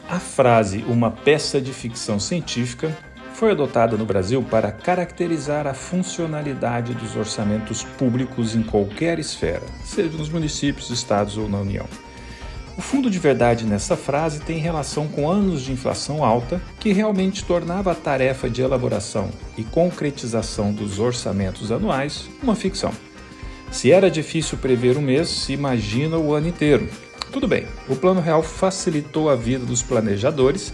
A 0.10 0.20
frase 0.20 0.84
uma 0.88 1.12
peça 1.12 1.62
de 1.62 1.74
ficção 1.74 2.20
científica 2.20 2.98
foi 3.36 3.52
adotada 3.52 3.96
no 3.96 4.06
Brasil 4.06 4.42
para 4.42 4.72
caracterizar 4.72 5.68
a 5.68 5.76
funcionalidade 5.76 6.96
dos 6.96 7.16
orçamentos 7.16 7.84
públicos 7.84 8.56
em 8.56 8.64
qualquer 8.64 9.20
esfera, 9.20 9.64
seja 9.86 10.18
nos 10.18 10.30
municípios, 10.30 10.90
estados 10.90 11.38
ou 11.38 11.48
na 11.48 11.60
União. 11.60 11.86
O 12.80 12.82
fundo 12.82 13.10
de 13.10 13.20
verdade 13.20 13.66
nessa 13.66 13.98
frase 13.98 14.40
tem 14.40 14.58
relação 14.58 15.06
com 15.06 15.30
anos 15.30 15.64
de 15.64 15.74
inflação 15.74 16.24
alta, 16.24 16.62
que 16.80 16.94
realmente 16.94 17.44
tornava 17.44 17.92
a 17.92 17.94
tarefa 17.94 18.50
de 18.50 18.62
elaboração 18.62 19.32
e 19.58 19.66
concretização 19.66 20.72
dos 20.72 20.98
orçamentos 20.98 21.74
anuais 21.74 22.30
uma 22.42 22.56
ficção. 22.56 22.94
Se 23.70 23.92
era 23.92 24.10
difícil 24.10 24.58
prever 24.58 24.98
um 24.98 25.02
mês, 25.02 25.28
se 25.28 25.52
imagina 25.52 26.18
o 26.18 26.34
ano 26.34 26.48
inteiro. 26.48 26.88
Tudo 27.34 27.50
bem, 27.50 27.68
o 27.90 27.98
Plano 27.98 28.22
Real 28.22 28.42
facilitou 28.42 29.30
a 29.30 29.36
vida 29.36 29.66
dos 29.66 29.84
planejadores 29.84 30.74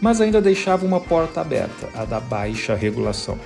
mas 0.00 0.20
ainda 0.20 0.40
deixava 0.40 0.86
uma 0.86 1.00
porta 1.00 1.40
aberta, 1.40 1.88
a 1.94 2.04
da 2.04 2.20
baixa 2.20 2.76
regulação. 2.76 3.36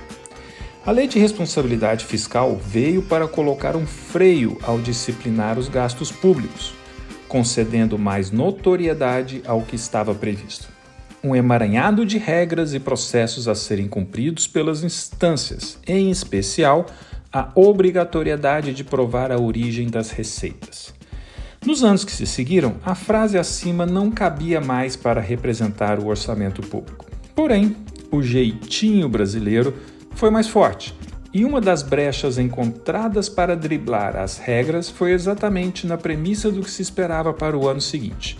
A 0.85 0.91
Lei 0.91 1.07
de 1.07 1.17
Responsabilidade 1.17 2.05
Fiscal 2.05 2.55
veio 2.57 3.01
para 3.01 3.27
colocar 3.27 3.75
um 3.75 3.87
freio 3.87 4.57
ao 4.61 4.79
disciplinar 4.79 5.57
os 5.57 5.67
gastos 5.67 6.11
públicos, 6.11 6.76
concedendo 7.27 7.97
mais 7.97 8.31
notoriedade 8.31 9.41
ao 9.45 9.61
que 9.61 9.75
estava 9.75 10.13
previsto. 10.15 10.67
Um 11.23 11.35
emaranhado 11.35 12.05
de 12.05 12.17
regras 12.17 12.73
e 12.73 12.79
processos 12.79 13.47
a 13.47 13.55
serem 13.55 13.87
cumpridos 13.87 14.47
pelas 14.47 14.83
instâncias, 14.83 15.77
em 15.85 16.09
especial 16.09 16.85
a 17.31 17.51
obrigatoriedade 17.55 18.73
de 18.73 18.83
provar 18.83 19.31
a 19.31 19.39
origem 19.39 19.89
das 19.89 20.11
receitas. 20.11 20.93
Nos 21.65 21.83
anos 21.83 22.05
que 22.05 22.11
se 22.11 22.25
seguiram, 22.25 22.75
a 22.85 22.95
frase 22.95 23.37
acima 23.37 23.85
não 23.85 24.09
cabia 24.09 24.61
mais 24.61 24.95
para 24.95 25.19
representar 25.19 25.99
o 25.99 26.07
orçamento 26.07 26.61
público. 26.61 27.05
Porém, 27.35 27.75
o 28.09 28.21
jeitinho 28.21 29.09
brasileiro 29.09 29.73
foi 30.11 30.29
mais 30.29 30.47
forte, 30.47 30.95
e 31.33 31.43
uma 31.43 31.59
das 31.59 31.83
brechas 31.83 32.37
encontradas 32.37 33.27
para 33.29 33.55
driblar 33.55 34.15
as 34.15 34.37
regras 34.37 34.89
foi 34.89 35.11
exatamente 35.11 35.85
na 35.85 35.97
premissa 35.97 36.51
do 36.51 36.61
que 36.61 36.71
se 36.71 36.81
esperava 36.81 37.33
para 37.33 37.57
o 37.57 37.67
ano 37.67 37.81
seguinte. 37.81 38.37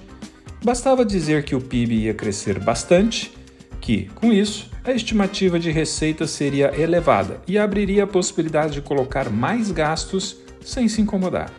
Bastava 0.64 1.06
dizer 1.06 1.44
que 1.44 1.56
o 1.56 1.62
PIB 1.62 1.96
ia 2.06 2.14
crescer 2.14 2.60
bastante, 2.60 3.34
que, 3.80 4.10
com 4.16 4.34
isso, 4.34 4.72
a 4.84 4.92
estimativa 4.92 5.60
de 5.60 5.70
receita 5.70 6.26
seria 6.26 6.74
elevada 6.80 7.40
e 7.48 7.58
abriria 7.58 8.06
a 8.06 8.08
possibilidade 8.08 8.74
de 8.74 8.82
colocar 8.82 9.30
mais 9.30 9.72
gastos 9.72 10.38
sem 10.62 10.88
se 10.88 11.02
incomodar. 11.02 11.52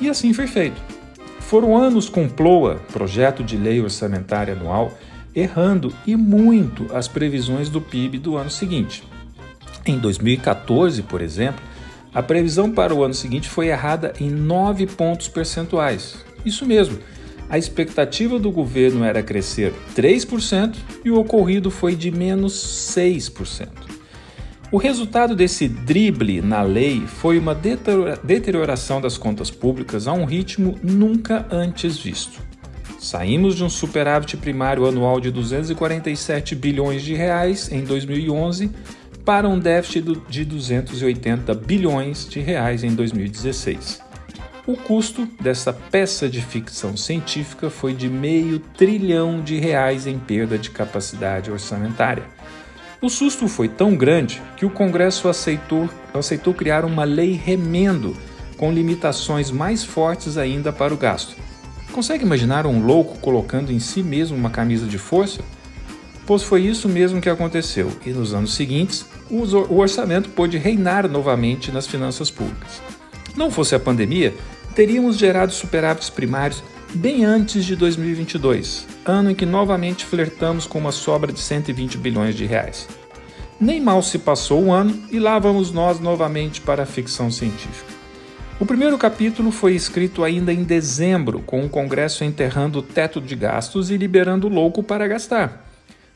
E 0.00 0.08
assim 0.08 0.32
foi 0.32 0.46
feito. 0.46 0.80
Foram 1.40 1.76
anos 1.76 2.08
com 2.08 2.28
PLOA, 2.28 2.76
Projeto 2.92 3.44
de 3.44 3.56
Lei 3.56 3.80
Orçamentária 3.80 4.54
Anual, 4.54 4.92
errando 5.34 5.92
e 6.06 6.16
muito 6.16 6.86
as 6.94 7.06
previsões 7.06 7.68
do 7.68 7.80
PIB 7.80 8.18
do 8.18 8.36
ano 8.36 8.50
seguinte. 8.50 9.04
Em 9.86 9.98
2014, 9.98 11.02
por 11.02 11.20
exemplo, 11.20 11.62
a 12.12 12.22
previsão 12.22 12.70
para 12.70 12.94
o 12.94 13.02
ano 13.02 13.12
seguinte 13.12 13.48
foi 13.48 13.68
errada 13.68 14.14
em 14.18 14.30
9 14.30 14.86
pontos 14.86 15.28
percentuais. 15.28 16.16
Isso 16.44 16.64
mesmo, 16.64 16.98
a 17.50 17.58
expectativa 17.58 18.38
do 18.38 18.50
governo 18.50 19.04
era 19.04 19.22
crescer 19.22 19.74
3% 19.94 20.76
e 21.04 21.10
o 21.10 21.18
ocorrido 21.18 21.70
foi 21.70 21.94
de 21.94 22.10
menos 22.10 22.54
6%. 22.96 23.68
O 24.72 24.76
resultado 24.76 25.36
desse 25.36 25.68
drible 25.68 26.40
na 26.40 26.62
lei 26.62 27.02
foi 27.06 27.38
uma 27.38 27.54
deterioração 27.54 29.00
das 29.00 29.18
contas 29.18 29.50
públicas 29.50 30.08
a 30.08 30.12
um 30.12 30.24
ritmo 30.24 30.78
nunca 30.82 31.46
antes 31.50 31.98
visto. 31.98 32.40
Saímos 32.98 33.54
de 33.54 33.62
um 33.62 33.68
superávit 33.68 34.36
primário 34.38 34.86
anual 34.86 35.20
de 35.20 35.30
247 35.30 36.54
bilhões 36.54 37.02
de 37.02 37.14
reais 37.14 37.70
em 37.70 37.84
2011 37.84 38.70
para 39.24 39.48
um 39.48 39.58
déficit 39.58 40.20
de 40.28 40.44
280 40.44 41.54
bilhões 41.54 42.28
de 42.28 42.40
reais 42.40 42.84
em 42.84 42.94
2016. 42.94 44.02
O 44.66 44.76
custo 44.76 45.28
dessa 45.40 45.72
peça 45.72 46.28
de 46.28 46.40
ficção 46.40 46.96
científica 46.96 47.68
foi 47.68 47.92
de 47.92 48.08
meio 48.08 48.58
trilhão 48.58 49.42
de 49.42 49.58
reais 49.58 50.06
em 50.06 50.18
perda 50.18 50.58
de 50.58 50.70
capacidade 50.70 51.50
orçamentária. 51.50 52.24
O 53.00 53.10
susto 53.10 53.46
foi 53.48 53.68
tão 53.68 53.94
grande 53.94 54.40
que 54.56 54.64
o 54.64 54.70
Congresso 54.70 55.28
aceitou, 55.28 55.88
aceitou 56.14 56.54
criar 56.54 56.84
uma 56.84 57.04
lei 57.04 57.32
remendo 57.32 58.16
com 58.56 58.72
limitações 58.72 59.50
mais 59.50 59.84
fortes 59.84 60.38
ainda 60.38 60.72
para 60.72 60.94
o 60.94 60.96
gasto. 60.96 61.36
Consegue 61.92 62.24
imaginar 62.24 62.66
um 62.66 62.84
louco 62.84 63.18
colocando 63.18 63.70
em 63.70 63.78
si 63.78 64.02
mesmo 64.02 64.36
uma 64.36 64.50
camisa 64.50 64.86
de 64.86 64.96
força? 64.96 65.42
Pois 66.26 66.42
foi 66.42 66.62
isso 66.62 66.88
mesmo 66.88 67.20
que 67.20 67.28
aconteceu, 67.28 67.92
e 68.04 68.10
nos 68.10 68.32
anos 68.32 68.54
seguintes, 68.54 69.04
o 69.30 69.76
orçamento 69.78 70.30
pôde 70.30 70.56
reinar 70.56 71.08
novamente 71.08 71.70
nas 71.70 71.86
finanças 71.86 72.30
públicas. 72.30 72.80
Não 73.36 73.50
fosse 73.50 73.74
a 73.74 73.80
pandemia, 73.80 74.34
teríamos 74.74 75.18
gerado 75.18 75.52
superávites 75.52 76.08
primários 76.08 76.62
bem 76.94 77.24
antes 77.24 77.64
de 77.64 77.76
2022, 77.76 78.86
ano 79.04 79.32
em 79.32 79.34
que 79.34 79.44
novamente 79.44 80.04
flertamos 80.04 80.66
com 80.66 80.78
uma 80.78 80.92
sobra 80.92 81.32
de 81.32 81.40
120 81.40 81.98
bilhões 81.98 82.34
de 82.34 82.46
reais. 82.46 82.88
Nem 83.60 83.80
mal 83.80 84.02
se 84.02 84.18
passou 84.18 84.62
um 84.62 84.72
ano 84.72 84.98
e 85.10 85.18
lá 85.18 85.38
vamos 85.38 85.72
nós 85.72 86.00
novamente 86.00 86.60
para 86.60 86.84
a 86.84 86.86
ficção 86.86 87.30
científica. 87.30 87.92
O 88.58 88.64
primeiro 88.64 88.96
capítulo 88.96 89.50
foi 89.50 89.74
escrito 89.74 90.22
ainda 90.22 90.52
em 90.52 90.62
dezembro, 90.62 91.40
com 91.40 91.64
o 91.64 91.68
Congresso 91.68 92.24
enterrando 92.24 92.78
o 92.78 92.82
teto 92.82 93.20
de 93.20 93.34
gastos 93.34 93.90
e 93.90 93.96
liberando 93.96 94.46
o 94.46 94.50
louco 94.50 94.82
para 94.82 95.08
gastar. 95.08 95.73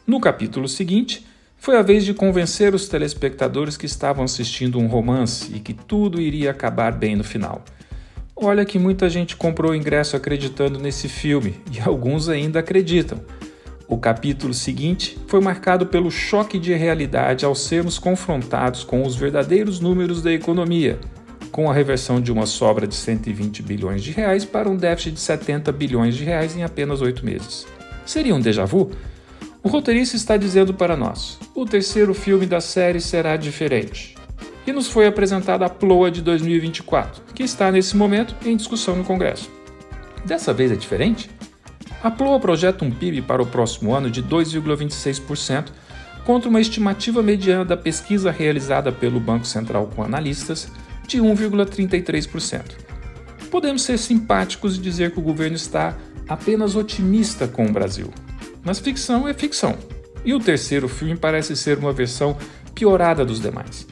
No 0.08 0.18
capítulo 0.18 0.66
seguinte, 0.66 1.22
foi 1.58 1.76
a 1.76 1.82
vez 1.82 2.02
de 2.02 2.14
convencer 2.14 2.74
os 2.74 2.88
telespectadores 2.88 3.76
que 3.76 3.84
estavam 3.84 4.24
assistindo 4.24 4.78
um 4.78 4.86
romance 4.86 5.54
e 5.54 5.60
que 5.60 5.74
tudo 5.74 6.18
iria 6.18 6.50
acabar 6.50 6.92
bem 6.92 7.14
no 7.14 7.22
final. 7.22 7.62
Olha 8.34 8.64
que 8.64 8.78
muita 8.78 9.10
gente 9.10 9.36
comprou 9.36 9.72
o 9.72 9.74
ingresso 9.74 10.16
acreditando 10.16 10.78
nesse 10.78 11.10
filme 11.10 11.56
e 11.70 11.78
alguns 11.86 12.30
ainda 12.30 12.60
acreditam. 12.60 13.20
O 13.86 13.98
capítulo 13.98 14.54
seguinte 14.54 15.18
foi 15.26 15.42
marcado 15.42 15.84
pelo 15.84 16.10
choque 16.10 16.58
de 16.58 16.72
realidade 16.72 17.44
ao 17.44 17.54
sermos 17.54 17.98
confrontados 17.98 18.84
com 18.84 19.02
os 19.02 19.14
verdadeiros 19.14 19.78
números 19.78 20.22
da 20.22 20.32
economia, 20.32 20.98
com 21.52 21.70
a 21.70 21.74
reversão 21.74 22.18
de 22.18 22.32
uma 22.32 22.46
sobra 22.46 22.86
de 22.86 22.94
120 22.94 23.62
bilhões 23.62 24.02
de 24.02 24.12
reais 24.12 24.46
para 24.46 24.70
um 24.70 24.76
déficit 24.76 25.12
de 25.12 25.20
70 25.20 25.70
bilhões 25.70 26.16
de 26.16 26.24
reais 26.24 26.56
em 26.56 26.62
apenas 26.62 27.02
oito 27.02 27.26
meses. 27.26 27.66
Seria 28.06 28.34
um 28.34 28.40
déjà 28.40 28.64
vu? 28.64 28.90
O 29.68 29.70
roteirista 29.70 30.16
está 30.16 30.38
dizendo 30.38 30.72
para 30.72 30.96
nós: 30.96 31.38
o 31.54 31.66
terceiro 31.66 32.14
filme 32.14 32.46
da 32.46 32.58
série 32.58 33.02
será 33.02 33.36
diferente 33.36 34.14
e 34.66 34.72
nos 34.72 34.88
foi 34.88 35.06
apresentada 35.06 35.66
a 35.66 35.68
PLOA 35.68 36.10
de 36.10 36.22
2024, 36.22 37.22
que 37.34 37.42
está 37.42 37.70
nesse 37.70 37.94
momento 37.94 38.34
em 38.48 38.56
discussão 38.56 38.96
no 38.96 39.04
Congresso. 39.04 39.50
Dessa 40.24 40.54
vez 40.54 40.72
é 40.72 40.74
diferente? 40.74 41.28
A 42.02 42.10
PLOA 42.10 42.40
projeta 42.40 42.82
um 42.82 42.90
PIB 42.90 43.20
para 43.20 43.42
o 43.42 43.46
próximo 43.46 43.94
ano 43.94 44.10
de 44.10 44.22
2,26%, 44.22 45.66
contra 46.24 46.48
uma 46.48 46.62
estimativa 46.62 47.22
mediana 47.22 47.66
da 47.66 47.76
pesquisa 47.76 48.30
realizada 48.30 48.90
pelo 48.90 49.20
Banco 49.20 49.46
Central 49.46 49.90
com 49.94 50.02
analistas 50.02 50.72
de 51.06 51.18
1,33%. 51.18 52.62
Podemos 53.50 53.82
ser 53.82 53.98
simpáticos 53.98 54.78
e 54.78 54.80
dizer 54.80 55.10
que 55.10 55.18
o 55.18 55.22
governo 55.22 55.56
está 55.56 55.94
apenas 56.26 56.74
otimista 56.74 57.46
com 57.46 57.66
o 57.66 57.70
Brasil. 57.70 58.10
Mas 58.68 58.80
ficção 58.80 59.26
é 59.26 59.32
ficção. 59.32 59.78
E 60.22 60.34
o 60.34 60.38
terceiro 60.38 60.88
filme 60.88 61.16
parece 61.16 61.56
ser 61.56 61.78
uma 61.78 61.90
versão 61.90 62.36
piorada 62.74 63.24
dos 63.24 63.40
demais. 63.40 63.86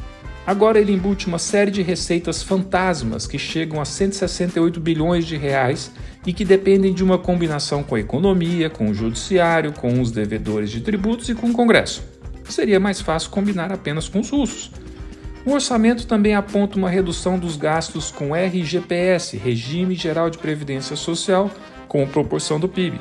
Agora 0.47 0.79
ele 0.79 0.93
embute 0.93 1.29
uma 1.29 1.39
série 1.39 1.71
de 1.71 1.81
receitas 1.81 2.43
fantasmas 2.43 3.27
que 3.27 3.39
chegam 3.39 3.81
a 3.81 3.87
168 3.87 4.79
bilhões 4.79 5.25
de 5.25 5.35
reais 5.35 5.91
e 6.27 6.33
que 6.35 6.45
dependem 6.45 6.93
de 6.93 7.03
uma 7.03 7.17
combinação 7.17 7.83
com 7.83 7.95
a 7.95 8.01
economia, 8.01 8.69
com 8.69 8.91
o 8.91 8.95
judiciário, 8.95 9.73
com 9.73 9.99
os 9.99 10.11
devedores 10.11 10.71
de 10.71 10.83
tributos 10.83 11.31
e 11.31 11.35
com 11.35 11.47
o 11.49 11.55
Congresso. 11.55 12.05
Seria 12.47 12.79
mais 12.79 13.01
fácil 13.01 13.31
combinar 13.31 13.73
apenas 13.73 14.11
com 14.11 14.21
os 14.21 14.29
russos. 14.29 14.71
O 15.47 15.53
orçamento 15.53 16.07
também 16.07 16.35
aponta 16.35 16.77
uma 16.77 16.91
redução 16.91 17.39
dos 17.39 17.57
gastos 17.57 18.11
com 18.11 18.37
RGPS, 18.37 19.39
Regime 19.39 19.95
Geral 19.95 20.29
de 20.29 20.37
Previdência 20.37 20.97
Social, 20.97 21.51
como 21.89 22.07
proporção 22.07 22.61
do 22.61 22.69
PIB. 22.69 23.01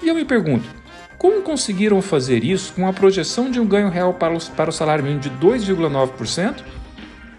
E 0.00 0.08
eu 0.08 0.14
me 0.14 0.24
pergunto, 0.24 0.85
como 1.18 1.42
conseguiram 1.42 2.02
fazer 2.02 2.44
isso 2.44 2.72
com 2.74 2.86
a 2.86 2.92
projeção 2.92 3.50
de 3.50 3.58
um 3.58 3.66
ganho 3.66 3.88
real 3.88 4.14
para 4.14 4.68
o 4.68 4.72
salário 4.72 5.04
mínimo 5.04 5.20
de 5.20 5.30
2,9%? 5.30 6.62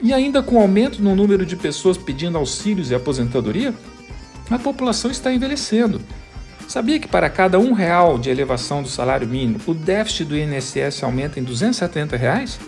E 0.01 0.13
ainda 0.13 0.43
com 0.43 0.59
aumento 0.59 1.01
no 1.01 1.15
número 1.15 1.45
de 1.45 1.55
pessoas 1.55 1.97
pedindo 1.97 2.37
auxílios 2.37 2.91
e 2.91 2.95
aposentadoria, 2.95 3.73
a 4.49 4.59
população 4.59 5.09
está 5.09 5.33
envelhecendo. 5.33 6.01
Sabia 6.67 6.99
que 6.99 7.07
para 7.07 7.29
cada 7.29 7.57
um 7.57 7.73
real 7.73 8.17
de 8.17 8.29
elevação 8.29 8.83
do 8.83 8.89
salário 8.89 9.27
mínimo, 9.27 9.59
o 9.65 9.73
déficit 9.73 10.25
do 10.25 10.37
INSS 10.37 11.03
aumenta 11.03 11.39
em 11.39 11.43
270 11.43 12.17
reais? 12.17 12.59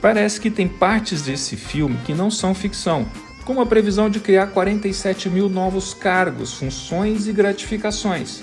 Parece 0.00 0.40
que 0.40 0.50
tem 0.50 0.66
partes 0.66 1.22
desse 1.22 1.56
filme 1.56 1.96
que 2.04 2.12
não 2.12 2.30
são 2.30 2.54
ficção, 2.54 3.06
como 3.44 3.60
a 3.60 3.66
previsão 3.66 4.10
de 4.10 4.18
criar 4.18 4.48
47 4.48 5.30
mil 5.30 5.48
novos 5.48 5.94
cargos, 5.94 6.54
funções 6.54 7.28
e 7.28 7.32
gratificações, 7.32 8.42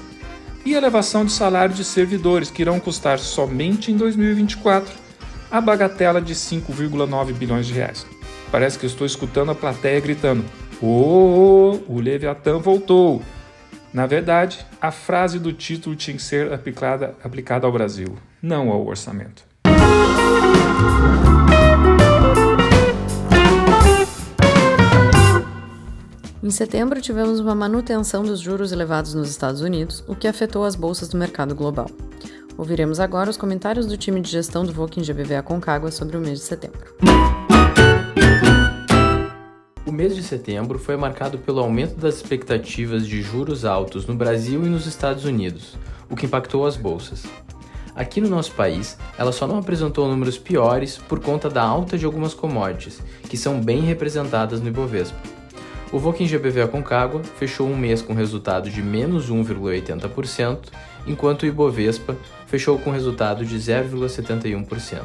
e 0.65 0.73
elevação 0.73 1.25
de 1.25 1.31
salário 1.31 1.73
de 1.73 1.83
servidores, 1.83 2.51
que 2.51 2.61
irão 2.61 2.79
custar 2.79 3.19
somente 3.19 3.91
em 3.91 3.97
2024 3.97 4.93
a 5.51 5.59
bagatela 5.59 6.21
de 6.21 6.35
5,9 6.35 7.33
bilhões 7.33 7.65
de 7.65 7.73
reais. 7.73 8.05
Parece 8.51 8.77
que 8.77 8.85
estou 8.85 9.05
escutando 9.05 9.51
a 9.51 9.55
plateia 9.55 9.99
gritando: 9.99 10.43
Oh, 10.81 11.79
o 11.87 11.99
Leviatã 11.99 12.57
voltou! 12.57 13.21
Na 13.91 14.05
verdade, 14.05 14.65
a 14.79 14.91
frase 14.91 15.39
do 15.39 15.51
título 15.51 15.95
tinha 15.95 16.15
que 16.15 16.21
ser 16.21 16.53
aplicada, 16.53 17.15
aplicada 17.23 17.65
ao 17.65 17.73
Brasil, 17.73 18.15
não 18.41 18.69
ao 18.69 18.85
orçamento. 18.85 19.43
Em 26.41 26.49
setembro, 26.49 27.01
tivemos 27.01 27.41
uma 27.41 27.53
manutenção 27.53 28.23
dos 28.23 28.39
juros 28.39 28.71
elevados 28.71 29.13
nos 29.13 29.29
Estados 29.29 29.59
Unidos, 29.59 30.01
o 30.07 30.15
que 30.15 30.25
afetou 30.25 30.63
as 30.63 30.73
bolsas 30.73 31.09
do 31.09 31.17
mercado 31.17 31.53
global. 31.53 31.87
Ouviremos 32.57 33.01
agora 33.01 33.29
os 33.29 33.35
comentários 33.35 33.85
do 33.85 33.97
time 33.97 34.21
de 34.21 34.31
gestão 34.31 34.63
do 34.63 34.71
Voking 34.71 35.03
GBV 35.03 35.35
Aconcagua 35.35 35.91
sobre 35.91 36.15
o 36.15 36.21
mês 36.21 36.39
de 36.39 36.45
setembro. 36.45 36.95
O 39.85 39.91
mês 39.91 40.15
de 40.15 40.23
setembro 40.23 40.79
foi 40.79 40.95
marcado 40.95 41.39
pelo 41.39 41.59
aumento 41.59 41.95
das 41.95 42.15
expectativas 42.15 43.05
de 43.05 43.21
juros 43.21 43.65
altos 43.65 44.07
no 44.07 44.15
Brasil 44.15 44.65
e 44.65 44.69
nos 44.69 44.87
Estados 44.87 45.25
Unidos, 45.25 45.75
o 46.09 46.15
que 46.15 46.25
impactou 46.25 46.65
as 46.65 46.77
bolsas. 46.77 47.25
Aqui 47.93 48.21
no 48.21 48.29
nosso 48.29 48.53
país, 48.53 48.97
ela 49.17 49.33
só 49.33 49.45
não 49.45 49.57
apresentou 49.57 50.07
números 50.07 50.37
piores 50.37 50.97
por 50.97 51.19
conta 51.19 51.49
da 51.49 51.63
alta 51.63 51.97
de 51.97 52.05
algumas 52.05 52.33
commodities, 52.33 53.01
que 53.29 53.35
são 53.35 53.59
bem 53.59 53.81
representadas 53.81 54.61
no 54.61 54.69
Ibovespa. 54.69 55.38
O 55.91 55.97
Voking 55.97 56.27
GBV 56.27 56.61
Aconcagua 56.61 57.23
fechou 57.23 57.67
um 57.67 57.75
mês 57.75 57.99
com 57.99 58.13
resultado 58.13 58.69
de 58.69 58.79
menos 58.81 59.31
1,80%, 59.31 60.67
enquanto 61.07 61.43
o 61.43 61.45
Ibovespa 61.47 62.15
fechou 62.45 62.77
com 62.77 62.91
resultado 62.91 63.43
de 63.43 63.57
0,71%. 63.57 65.01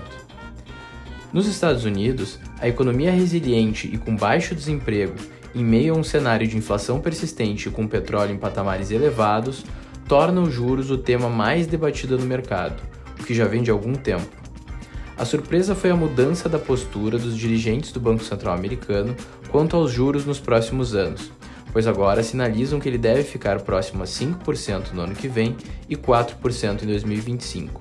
Nos 1.32 1.46
Estados 1.46 1.86
Unidos, 1.86 2.38
a 2.60 2.68
economia 2.68 3.10
resiliente 3.10 3.88
e 3.92 3.96
com 3.96 4.14
baixo 4.14 4.54
desemprego, 4.54 5.14
em 5.54 5.64
meio 5.64 5.94
a 5.94 5.96
um 5.96 6.04
cenário 6.04 6.46
de 6.46 6.58
inflação 6.58 7.00
persistente 7.00 7.70
com 7.70 7.88
petróleo 7.88 8.34
em 8.34 8.38
patamares 8.38 8.90
elevados, 8.90 9.64
torna 10.06 10.42
os 10.42 10.52
juros 10.52 10.90
o 10.90 10.98
tema 10.98 11.30
mais 11.30 11.66
debatido 11.66 12.18
no 12.18 12.26
mercado, 12.26 12.82
o 13.18 13.24
que 13.24 13.32
já 13.32 13.46
vem 13.46 13.62
de 13.62 13.70
algum 13.70 13.94
tempo. 13.94 14.43
A 15.16 15.24
surpresa 15.24 15.76
foi 15.76 15.90
a 15.90 15.96
mudança 15.96 16.48
da 16.48 16.58
postura 16.58 17.18
dos 17.18 17.36
dirigentes 17.36 17.92
do 17.92 18.00
Banco 18.00 18.24
Central 18.24 18.52
americano 18.52 19.14
quanto 19.48 19.76
aos 19.76 19.92
juros 19.92 20.24
nos 20.24 20.40
próximos 20.40 20.92
anos, 20.92 21.30
pois 21.72 21.86
agora 21.86 22.22
sinalizam 22.22 22.80
que 22.80 22.88
ele 22.88 22.98
deve 22.98 23.22
ficar 23.22 23.60
próximo 23.62 24.02
a 24.02 24.06
5% 24.06 24.92
no 24.92 25.02
ano 25.02 25.14
que 25.14 25.28
vem 25.28 25.56
e 25.88 25.96
4% 25.96 26.82
em 26.82 26.86
2025. 26.86 27.80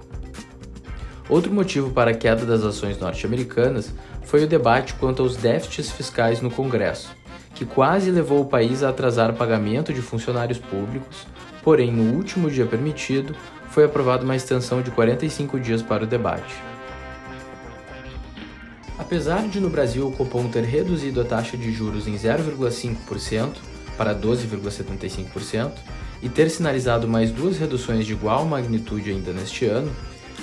Outro 1.28 1.52
motivo 1.52 1.90
para 1.90 2.12
a 2.12 2.13
queda 2.13 2.46
das 2.46 2.63
ações 2.63 3.00
norte-americanas 3.00 3.92
foi 4.22 4.44
o 4.44 4.48
debate 4.48 4.94
quanto 4.94 5.24
aos 5.24 5.36
déficits 5.36 5.90
fiscais 5.90 6.40
no 6.40 6.52
Congresso, 6.52 7.16
que 7.56 7.66
quase 7.66 8.12
levou 8.12 8.42
o 8.42 8.46
país 8.46 8.84
a 8.84 8.90
atrasar 8.90 9.34
pagamento 9.34 9.92
de 9.92 10.02
funcionários 10.04 10.60
públicos, 10.60 11.25
porém, 11.63 11.92
no 11.92 12.16
último 12.16 12.52
dia 12.52 12.68
permitido, 12.68 13.36
foi 13.69 13.86
aprovada 13.86 14.24
uma 14.24 14.36
extensão 14.36 14.84
de 14.84 14.91
45 14.91 15.60
dias 15.60 15.82
para 15.82 16.04
o 16.04 16.08
debate. 16.08 16.72
Apesar 18.97 19.47
de 19.47 19.60
no 19.60 19.69
Brasil 19.69 20.08
o 20.08 20.12
Copom 20.12 20.47
ter 20.47 20.63
reduzido 20.63 21.19
a 21.21 21.25
taxa 21.25 21.58
de 21.58 21.71
juros 21.71 22.08
em 22.08 22.13
0,5% 22.13 23.56
para 23.97 24.15
12,75% 24.15 25.71
e 26.21 26.29
ter 26.29 26.49
sinalizado 26.49 27.08
mais 27.08 27.32
duas 27.32 27.58
reduções 27.58 28.06
de 28.06 28.13
igual 28.13 28.45
magnitude 28.45 29.12
ainda 29.12 29.34
neste 29.34 29.65
ano, 29.65 29.91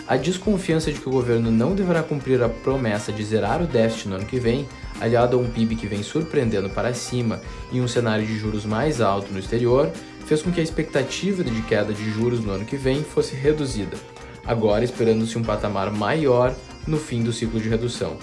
a 0.06 0.16
desconfiança 0.16 0.90
de 0.90 0.98
que 0.98 1.08
o 1.08 1.12
governo 1.12 1.50
não 1.50 1.74
deverá 1.74 2.02
cumprir 2.02 2.42
a 2.42 2.48
promessa 2.48 3.12
de 3.12 3.22
zerar 3.24 3.62
o 3.62 3.66
déficit 3.66 4.08
no 4.08 4.16
ano 4.16 4.26
que 4.26 4.40
vem, 4.40 4.68
aliado 5.00 5.36
a 5.36 5.40
um 5.40 5.48
PIB 5.48 5.76
que 5.76 5.86
vem 5.86 6.02
surpreendendo 6.02 6.68
para 6.68 6.92
cima 6.92 7.40
e 7.70 7.80
um 7.80 7.86
cenário 7.86 8.26
de 8.26 8.36
juros 8.36 8.64
mais 8.66 9.00
alto 9.00 9.32
no 9.32 9.38
exterior, 9.38 9.90
fez 10.26 10.42
com 10.42 10.50
que 10.50 10.60
a 10.60 10.64
expectativa 10.64 11.44
de 11.44 11.62
queda 11.62 11.92
de 11.92 12.10
juros 12.10 12.40
no 12.40 12.50
ano 12.50 12.64
que 12.64 12.76
vem 12.76 13.04
fosse 13.04 13.36
reduzida, 13.36 13.96
agora 14.44 14.84
esperando-se 14.84 15.38
um 15.38 15.42
patamar 15.42 15.92
maior 15.92 16.54
no 16.86 16.98
fim 16.98 17.22
do 17.22 17.32
ciclo 17.32 17.60
de 17.60 17.68
redução. 17.68 18.18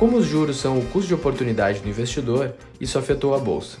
Como 0.00 0.16
os 0.16 0.24
juros 0.24 0.56
são 0.56 0.78
o 0.78 0.86
custo 0.86 1.08
de 1.08 1.14
oportunidade 1.14 1.80
do 1.80 1.88
investidor, 1.90 2.54
isso 2.80 2.98
afetou 2.98 3.34
a 3.34 3.38
bolsa. 3.38 3.76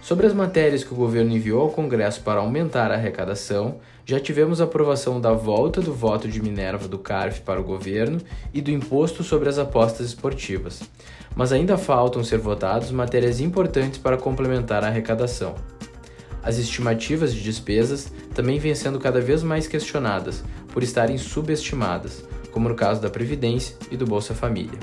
Sobre 0.00 0.28
as 0.28 0.32
matérias 0.32 0.84
que 0.84 0.92
o 0.92 0.96
governo 0.96 1.32
enviou 1.32 1.60
ao 1.60 1.70
Congresso 1.70 2.20
para 2.20 2.38
aumentar 2.38 2.92
a 2.92 2.94
arrecadação, 2.94 3.80
já 4.06 4.20
tivemos 4.20 4.60
a 4.60 4.64
aprovação 4.64 5.20
da 5.20 5.32
volta 5.32 5.80
do 5.80 5.92
voto 5.92 6.28
de 6.28 6.40
Minerva 6.40 6.86
do 6.86 7.00
CARF 7.00 7.40
para 7.40 7.60
o 7.60 7.64
governo 7.64 8.20
e 8.52 8.60
do 8.60 8.70
imposto 8.70 9.24
sobre 9.24 9.48
as 9.48 9.58
apostas 9.58 10.06
esportivas. 10.06 10.84
Mas 11.34 11.50
ainda 11.50 11.76
faltam 11.76 12.22
ser 12.22 12.38
votados 12.38 12.92
matérias 12.92 13.40
importantes 13.40 13.98
para 13.98 14.16
complementar 14.16 14.84
a 14.84 14.86
arrecadação. 14.86 15.56
As 16.44 16.58
estimativas 16.58 17.34
de 17.34 17.42
despesas 17.42 18.06
também 18.36 18.60
vêm 18.60 18.76
sendo 18.76 19.00
cada 19.00 19.20
vez 19.20 19.42
mais 19.42 19.66
questionadas 19.66 20.44
por 20.72 20.84
estarem 20.84 21.18
subestimadas, 21.18 22.22
como 22.52 22.68
no 22.68 22.76
caso 22.76 23.00
da 23.00 23.10
Previdência 23.10 23.74
e 23.90 23.96
do 23.96 24.06
Bolsa 24.06 24.32
Família. 24.32 24.78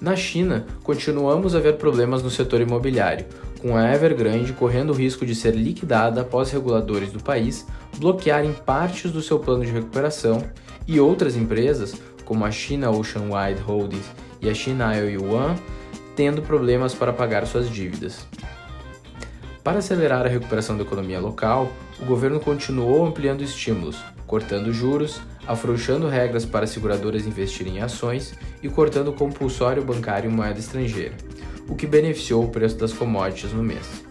Na 0.00 0.14
China, 0.14 0.66
continuamos 0.82 1.54
a 1.54 1.60
ver 1.60 1.78
problemas 1.78 2.22
no 2.22 2.28
setor 2.28 2.60
imobiliário, 2.60 3.24
com 3.62 3.76
a 3.76 3.94
Evergrande 3.94 4.52
correndo 4.52 4.90
o 4.90 4.96
risco 4.96 5.24
de 5.24 5.34
ser 5.34 5.54
liquidada 5.54 6.20
após 6.20 6.50
reguladores 6.50 7.10
do 7.10 7.22
país 7.22 7.66
bloquearem 7.96 8.52
partes 8.52 9.10
do 9.10 9.22
seu 9.22 9.38
plano 9.38 9.64
de 9.64 9.72
recuperação 9.72 10.44
e 10.86 11.00
outras 11.00 11.34
empresas, 11.34 11.94
como 12.26 12.44
a 12.44 12.50
China 12.50 12.90
Ocean 12.90 13.22
Wide 13.22 13.62
Holdings 13.62 14.04
e 14.42 14.50
a 14.50 14.54
China 14.54 14.94
Yuan, 14.96 15.56
tendo 16.14 16.42
problemas 16.42 16.94
para 16.94 17.12
pagar 17.12 17.46
suas 17.46 17.70
dívidas. 17.70 18.26
Para 19.64 19.78
acelerar 19.78 20.26
a 20.26 20.28
recuperação 20.28 20.76
da 20.76 20.82
economia 20.82 21.18
local, 21.18 21.72
o 21.98 22.04
governo 22.04 22.38
continuou 22.38 23.06
ampliando 23.06 23.42
estímulos, 23.42 23.96
cortando 24.26 24.72
juros, 24.72 25.20
afrouxando 25.46 26.08
regras 26.08 26.44
para 26.44 26.66
seguradoras 26.66 27.26
investirem 27.26 27.76
em 27.76 27.80
ações 27.80 28.34
e 28.62 28.68
cortando 28.68 29.08
o 29.08 29.12
compulsório 29.12 29.84
bancário 29.84 30.30
em 30.30 30.34
moeda 30.34 30.58
estrangeira, 30.58 31.14
o 31.68 31.74
que 31.74 31.86
beneficiou 31.86 32.44
o 32.44 32.48
preço 32.48 32.76
das 32.76 32.92
commodities 32.92 33.52
no 33.52 33.62
mês. 33.62 34.04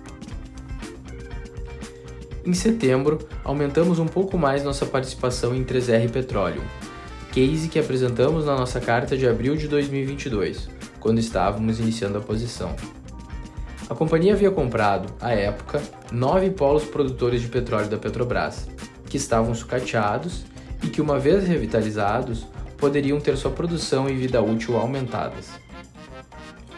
Em 2.46 2.54
setembro, 2.54 3.28
aumentamos 3.44 3.98
um 3.98 4.06
pouco 4.06 4.38
mais 4.38 4.64
nossa 4.64 4.86
participação 4.86 5.56
em 5.56 5.64
3R 5.64 6.12
Petroleum, 6.12 6.64
case 7.32 7.68
que 7.68 7.80
apresentamos 7.80 8.46
na 8.46 8.56
nossa 8.56 8.80
carta 8.80 9.18
de 9.18 9.28
abril 9.28 9.56
de 9.56 9.68
2022, 9.68 10.70
quando 11.00 11.20
estávamos 11.20 11.80
iniciando 11.80 12.20
a 12.20 12.22
posição. 12.22 12.76
A 13.90 13.94
companhia 13.94 14.34
havia 14.34 14.50
comprado, 14.50 15.14
à 15.20 15.32
época, 15.32 15.82
nove 16.12 16.50
polos 16.50 16.86
produtores 16.86 17.42
de 17.42 17.48
petróleo 17.48 17.88
da 17.88 17.98
Petrobras, 17.98 18.68
que 19.08 19.18
estavam 19.18 19.54
sucateados 19.54 20.46
e 20.84 20.88
que, 20.88 21.02
uma 21.02 21.20
vez 21.20 21.48
revitalizados, 21.48 22.46
poderiam 22.78 23.20
ter 23.20 23.38
sua 23.38 23.52
produção 23.52 24.10
e 24.10 24.14
vida 24.14 24.42
útil 24.42 24.78
aumentadas. 24.78 25.50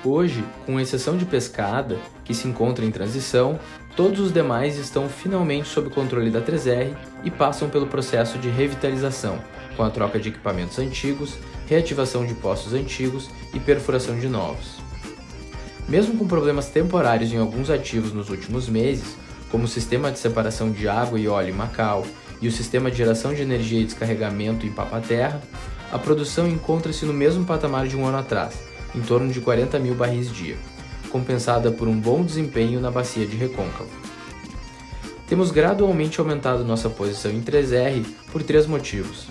Hoje, 0.04 0.44
com 0.66 0.80
exceção 0.80 1.18
de 1.18 1.26
pescada, 1.26 1.98
que 2.24 2.34
se 2.34 2.48
encontra 2.48 2.86
em 2.86 2.92
transição, 2.92 3.60
todos 3.96 4.20
os 4.20 4.32
demais 4.32 4.78
estão 4.78 5.10
finalmente 5.10 5.68
sob 5.68 5.90
controle 5.90 6.30
da 6.30 6.42
3R 6.42 6.96
e 7.24 7.32
passam 7.32 7.70
pelo 7.70 7.88
processo 7.88 8.38
de 8.38 8.48
revitalização, 8.48 9.40
com 9.76 9.84
a 9.84 9.90
troca 9.90 10.20
de 10.20 10.30
equipamentos 10.30 10.78
antigos, 10.80 11.36
reativação 11.68 12.26
de 12.26 12.34
postos 12.36 12.74
antigos 12.74 13.30
e 13.54 13.60
perfuração 13.60 14.18
de 14.18 14.30
novos. 14.30 14.78
Mesmo 15.90 16.18
com 16.18 16.28
problemas 16.28 16.70
temporários 16.70 17.34
em 17.34 17.38
alguns 17.38 17.70
ativos 17.70 18.14
nos 18.14 18.30
últimos 18.30 18.70
meses, 18.70 19.16
como 19.50 19.64
o 19.64 19.68
sistema 19.70 20.12
de 20.12 20.20
separação 20.20 20.72
de 20.72 20.88
água 20.88 21.20
e 21.20 21.28
óleo 21.28 21.50
em 21.50 21.54
Macau 21.54 22.06
e 22.42 22.48
o 22.48 22.52
sistema 22.52 22.92
de 22.92 22.98
geração 22.98 23.34
de 23.34 23.42
energia 23.42 23.82
e 23.82 23.86
descarregamento 23.86 24.66
em 24.66 24.72
Papaterra, 24.72 25.42
a 25.92 25.98
produção 25.98 26.48
encontra-se 26.48 27.06
no 27.06 27.14
mesmo 27.14 27.46
patamar 27.46 27.88
de 27.88 27.96
um 27.96 28.06
ano 28.06 28.18
atrás, 28.18 28.60
em 28.94 29.02
torno 29.02 29.32
de 29.32 29.40
40 29.40 29.80
mil 29.80 29.96
barris 29.96 30.32
dia, 30.32 30.58
compensada 31.10 31.72
por 31.72 31.88
um 31.88 32.00
bom 32.00 32.24
desempenho 32.24 32.80
na 32.80 32.92
bacia 32.92 33.26
de 33.26 33.36
Recôncavo. 33.36 33.90
Temos 35.28 35.52
gradualmente 35.52 36.20
aumentado 36.20 36.64
nossa 36.64 36.90
posição 36.90 37.32
em 37.32 37.42
3R 37.42 38.06
por 38.32 38.44
três 38.44 38.66
motivos. 38.66 39.28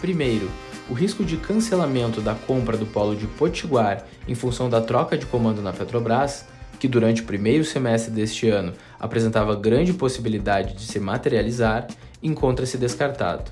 Primeiro, 0.00 0.48
o 0.88 0.94
risco 0.94 1.24
de 1.24 1.36
cancelamento 1.36 2.20
da 2.20 2.34
compra 2.34 2.76
do 2.76 2.86
polo 2.86 3.16
de 3.16 3.26
Potiguar 3.26 4.06
em 4.28 4.34
função 4.34 4.70
da 4.70 4.80
troca 4.80 5.18
de 5.18 5.26
comando 5.26 5.60
na 5.60 5.72
Petrobras 5.72 6.44
que 6.78 6.86
durante 6.86 7.22
o 7.22 7.24
primeiro 7.24 7.64
semestre 7.64 8.12
deste 8.12 8.48
ano 8.48 8.72
apresentava 8.98 9.54
grande 9.54 9.92
possibilidade 9.92 10.74
de 10.74 10.82
se 10.82 10.98
materializar, 10.98 11.86
encontra-se 12.22 12.78
descartado. 12.78 13.50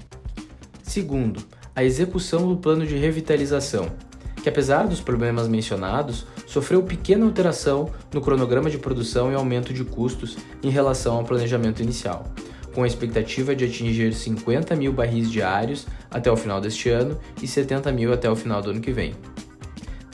Segundo, 0.83 1.43
a 1.75 1.83
execução 1.83 2.49
do 2.49 2.57
plano 2.57 2.87
de 2.87 2.97
revitalização, 2.97 3.89
que 4.43 4.49
apesar 4.49 4.87
dos 4.87 5.01
problemas 5.01 5.49
mencionados, 5.49 6.27
sofreu 6.47 6.83
pequena 6.83 7.25
alteração 7.25 7.91
no 8.13 8.21
cronograma 8.21 8.71
de 8.71 8.79
produção 8.79 9.33
e 9.33 9.35
aumento 9.35 9.73
de 9.73 9.85
custos 9.85 10.37
em 10.63 10.69
relação 10.69 11.17
ao 11.17 11.25
planejamento 11.25 11.83
inicial, 11.83 12.25
com 12.75 12.83
a 12.83 12.87
expectativa 12.87 13.57
de 13.57 13.65
atingir 13.65 14.13
50 14.13 14.77
mil 14.77 14.93
barris 14.93 15.31
diários 15.31 15.87
até 16.11 16.31
o 16.31 16.37
final 16.37 16.61
deste 16.61 16.91
ano 16.91 17.19
e 17.43 17.49
70 17.49 17.91
mil 17.91 18.13
até 18.13 18.31
o 18.31 18.37
final 18.37 18.61
do 18.61 18.71
ano 18.71 18.81
que 18.81 18.93
vem. 18.93 19.15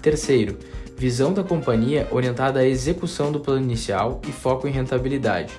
Terceiro, 0.00 0.56
visão 1.00 1.32
da 1.32 1.42
companhia 1.42 2.06
orientada 2.10 2.60
à 2.60 2.66
execução 2.66 3.32
do 3.32 3.40
plano 3.40 3.64
inicial 3.64 4.20
e 4.28 4.30
foco 4.30 4.68
em 4.68 4.70
rentabilidade, 4.70 5.54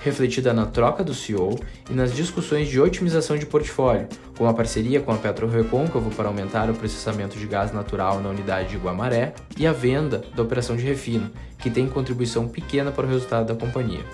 refletida 0.00 0.54
na 0.54 0.64
troca 0.64 1.04
do 1.04 1.12
CEO 1.12 1.60
e 1.90 1.92
nas 1.92 2.16
discussões 2.16 2.68
de 2.68 2.80
otimização 2.80 3.36
de 3.36 3.44
portfólio, 3.44 4.08
como 4.34 4.48
a 4.48 4.54
parceria 4.54 4.98
com 4.98 5.12
a 5.12 5.18
PetroRecôncavo 5.18 6.08
para 6.12 6.28
aumentar 6.28 6.70
o 6.70 6.74
processamento 6.74 7.38
de 7.38 7.46
gás 7.46 7.70
natural 7.70 8.18
na 8.20 8.30
unidade 8.30 8.70
de 8.70 8.78
Guamaré 8.78 9.34
e 9.58 9.66
a 9.66 9.74
venda 9.74 10.24
da 10.34 10.42
operação 10.42 10.74
de 10.74 10.84
refino, 10.84 11.30
que 11.58 11.68
tem 11.68 11.86
contribuição 11.86 12.48
pequena 12.48 12.90
para 12.90 13.04
o 13.04 13.10
resultado 13.10 13.48
da 13.48 13.54
companhia. 13.54 14.06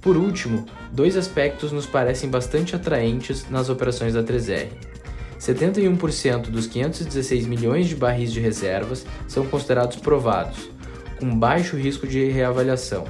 Por 0.00 0.16
último, 0.16 0.64
dois 0.92 1.16
aspectos 1.16 1.72
nos 1.72 1.86
parecem 1.86 2.30
bastante 2.30 2.76
atraentes 2.76 3.50
nas 3.50 3.68
operações 3.68 4.14
da 4.14 4.22
3R. 4.22 4.93
71% 5.44 6.48
dos 6.48 6.66
516 6.66 7.46
milhões 7.46 7.86
de 7.86 7.94
barris 7.94 8.32
de 8.32 8.40
reservas 8.40 9.04
são 9.28 9.44
considerados 9.46 9.96
provados, 9.96 10.70
com 11.20 11.38
baixo 11.38 11.76
risco 11.76 12.06
de 12.06 12.30
reavaliação, 12.30 13.04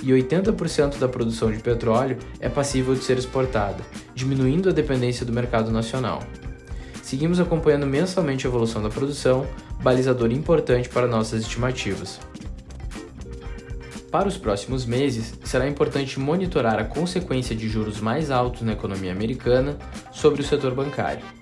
e 0.00 0.10
80% 0.12 0.98
da 0.98 1.08
produção 1.08 1.50
de 1.50 1.58
petróleo 1.58 2.18
é 2.38 2.48
passível 2.48 2.94
de 2.94 3.02
ser 3.02 3.18
exportada, 3.18 3.82
diminuindo 4.14 4.68
a 4.68 4.72
dependência 4.72 5.26
do 5.26 5.32
mercado 5.32 5.72
nacional. 5.72 6.22
Seguimos 7.02 7.40
acompanhando 7.40 7.86
mensalmente 7.86 8.46
a 8.46 8.50
evolução 8.50 8.80
da 8.80 8.88
produção, 8.88 9.44
balizador 9.82 10.30
importante 10.30 10.88
para 10.88 11.08
nossas 11.08 11.42
estimativas. 11.42 12.20
Para 14.08 14.28
os 14.28 14.36
próximos 14.36 14.86
meses, 14.86 15.34
será 15.42 15.66
importante 15.66 16.20
monitorar 16.20 16.78
a 16.78 16.84
consequência 16.84 17.56
de 17.56 17.68
juros 17.68 18.00
mais 18.00 18.30
altos 18.30 18.62
na 18.62 18.72
economia 18.72 19.10
americana 19.10 19.76
sobre 20.12 20.42
o 20.42 20.44
setor 20.44 20.74
bancário. 20.74 21.41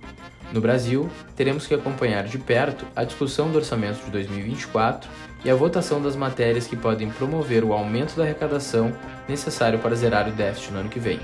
No 0.53 0.61
Brasil, 0.61 1.09
teremos 1.37 1.67
que 1.67 1.75
acompanhar 1.75 2.25
de 2.25 2.39
perto 2.39 2.85
a 2.97 3.05
discussão 3.05 3.51
do 3.51 3.59
orçamento 3.59 4.05
de 4.05 4.11
2024 4.11 5.09
e 5.45 5.51
a 5.51 5.55
votação 5.55 6.03
das 6.03 6.17
matérias 6.17 6.67
que 6.67 6.77
podem 6.77 7.09
promover 7.09 7.65
o 7.65 7.73
aumento 7.73 8.17
da 8.17 8.25
arrecadação 8.25 8.93
necessário 9.29 9.79
para 9.79 9.95
zerar 9.95 10.29
o 10.29 10.33
déficit 10.33 10.73
no 10.73 10.81
ano 10.81 10.89
que 10.89 10.99
vem. 10.99 11.21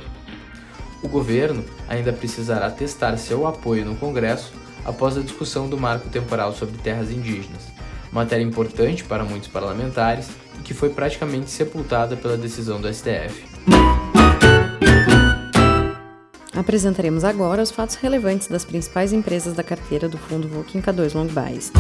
O 1.02 1.08
governo 1.08 1.64
ainda 1.88 2.12
precisará 2.12 2.70
testar 2.70 3.16
seu 3.16 3.46
apoio 3.46 3.84
no 3.84 3.96
Congresso 3.96 4.52
após 4.84 5.18
a 5.18 5.22
discussão 5.22 5.68
do 5.68 5.76
marco 5.76 6.08
temporal 6.08 6.52
sobre 6.52 6.78
terras 6.78 7.10
indígenas, 7.10 7.66
matéria 8.12 8.44
importante 8.44 9.02
para 9.04 9.24
muitos 9.24 9.48
parlamentares 9.48 10.30
e 10.58 10.62
que 10.62 10.72
foi 10.72 10.90
praticamente 10.90 11.50
sepultada 11.50 12.16
pela 12.16 12.36
decisão 12.36 12.80
do 12.80 12.92
STF. 12.92 13.44
Apresentaremos 16.56 17.22
agora 17.22 17.62
os 17.62 17.70
fatos 17.70 17.96
relevantes 17.96 18.48
das 18.48 18.64
principais 18.64 19.12
empresas 19.12 19.52
da 19.52 19.62
carteira 19.62 20.08
do 20.08 20.16
fundo 20.16 20.48
Voking 20.48 20.80
K2 20.80 21.14
Long 21.14 21.26
Bias. 21.26 21.70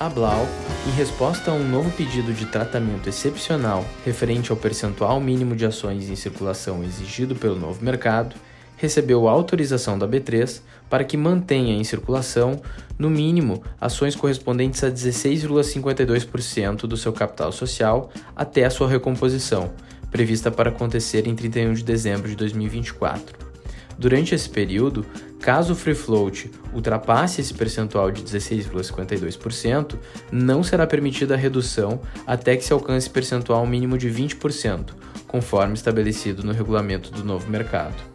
A 0.00 0.08
Blau, 0.08 0.48
em 0.88 0.90
resposta 0.90 1.52
a 1.52 1.54
um 1.54 1.62
novo 1.62 1.88
pedido 1.92 2.32
de 2.32 2.46
tratamento 2.46 3.08
excepcional 3.08 3.84
referente 4.04 4.50
ao 4.50 4.56
percentual 4.56 5.20
mínimo 5.20 5.54
de 5.54 5.64
ações 5.64 6.10
em 6.10 6.16
circulação 6.16 6.82
exigido 6.82 7.36
pelo 7.36 7.54
novo 7.54 7.84
mercado, 7.84 8.34
recebeu 8.82 9.28
autorização 9.28 9.96
da 9.96 10.08
B3 10.08 10.60
para 10.90 11.04
que 11.04 11.16
mantenha 11.16 11.72
em 11.76 11.84
circulação, 11.84 12.60
no 12.98 13.08
mínimo, 13.08 13.62
ações 13.80 14.16
correspondentes 14.16 14.82
a 14.82 14.90
16,52% 14.90 16.78
do 16.78 16.96
seu 16.96 17.12
capital 17.12 17.52
social 17.52 18.10
até 18.34 18.64
a 18.64 18.70
sua 18.70 18.88
recomposição, 18.88 19.72
prevista 20.10 20.50
para 20.50 20.70
acontecer 20.70 21.28
em 21.28 21.36
31 21.36 21.74
de 21.74 21.84
dezembro 21.84 22.28
de 22.28 22.34
2024. 22.34 23.52
Durante 23.96 24.34
esse 24.34 24.50
período, 24.50 25.06
caso 25.38 25.74
o 25.74 25.76
free 25.76 25.94
float 25.94 26.50
ultrapasse 26.74 27.40
esse 27.40 27.54
percentual 27.54 28.10
de 28.10 28.20
16,52%, 28.22 29.96
não 30.32 30.64
será 30.64 30.88
permitida 30.88 31.34
a 31.34 31.36
redução 31.36 32.00
até 32.26 32.56
que 32.56 32.64
se 32.64 32.72
alcance 32.72 33.08
percentual 33.08 33.64
mínimo 33.64 33.96
de 33.96 34.10
20%, 34.10 34.88
conforme 35.28 35.74
estabelecido 35.74 36.42
no 36.42 36.52
regulamento 36.52 37.12
do 37.12 37.22
novo 37.22 37.48
mercado 37.48 38.11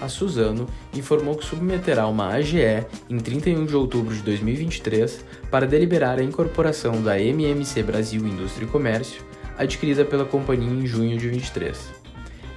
a 0.00 0.08
Suzano 0.08 0.66
informou 0.94 1.36
que 1.36 1.44
submeterá 1.44 2.06
uma 2.06 2.28
AGE 2.28 2.86
em 3.08 3.18
31 3.18 3.66
de 3.66 3.76
outubro 3.76 4.14
de 4.14 4.22
2023 4.22 5.24
para 5.50 5.66
deliberar 5.66 6.18
a 6.18 6.22
incorporação 6.22 7.02
da 7.02 7.20
MMC 7.20 7.82
Brasil 7.82 8.26
Indústria 8.26 8.64
e 8.64 8.68
Comércio, 8.68 9.22
adquirida 9.58 10.04
pela 10.04 10.24
companhia 10.24 10.70
em 10.70 10.86
junho 10.86 11.18
de 11.18 11.28
2023. 11.28 12.00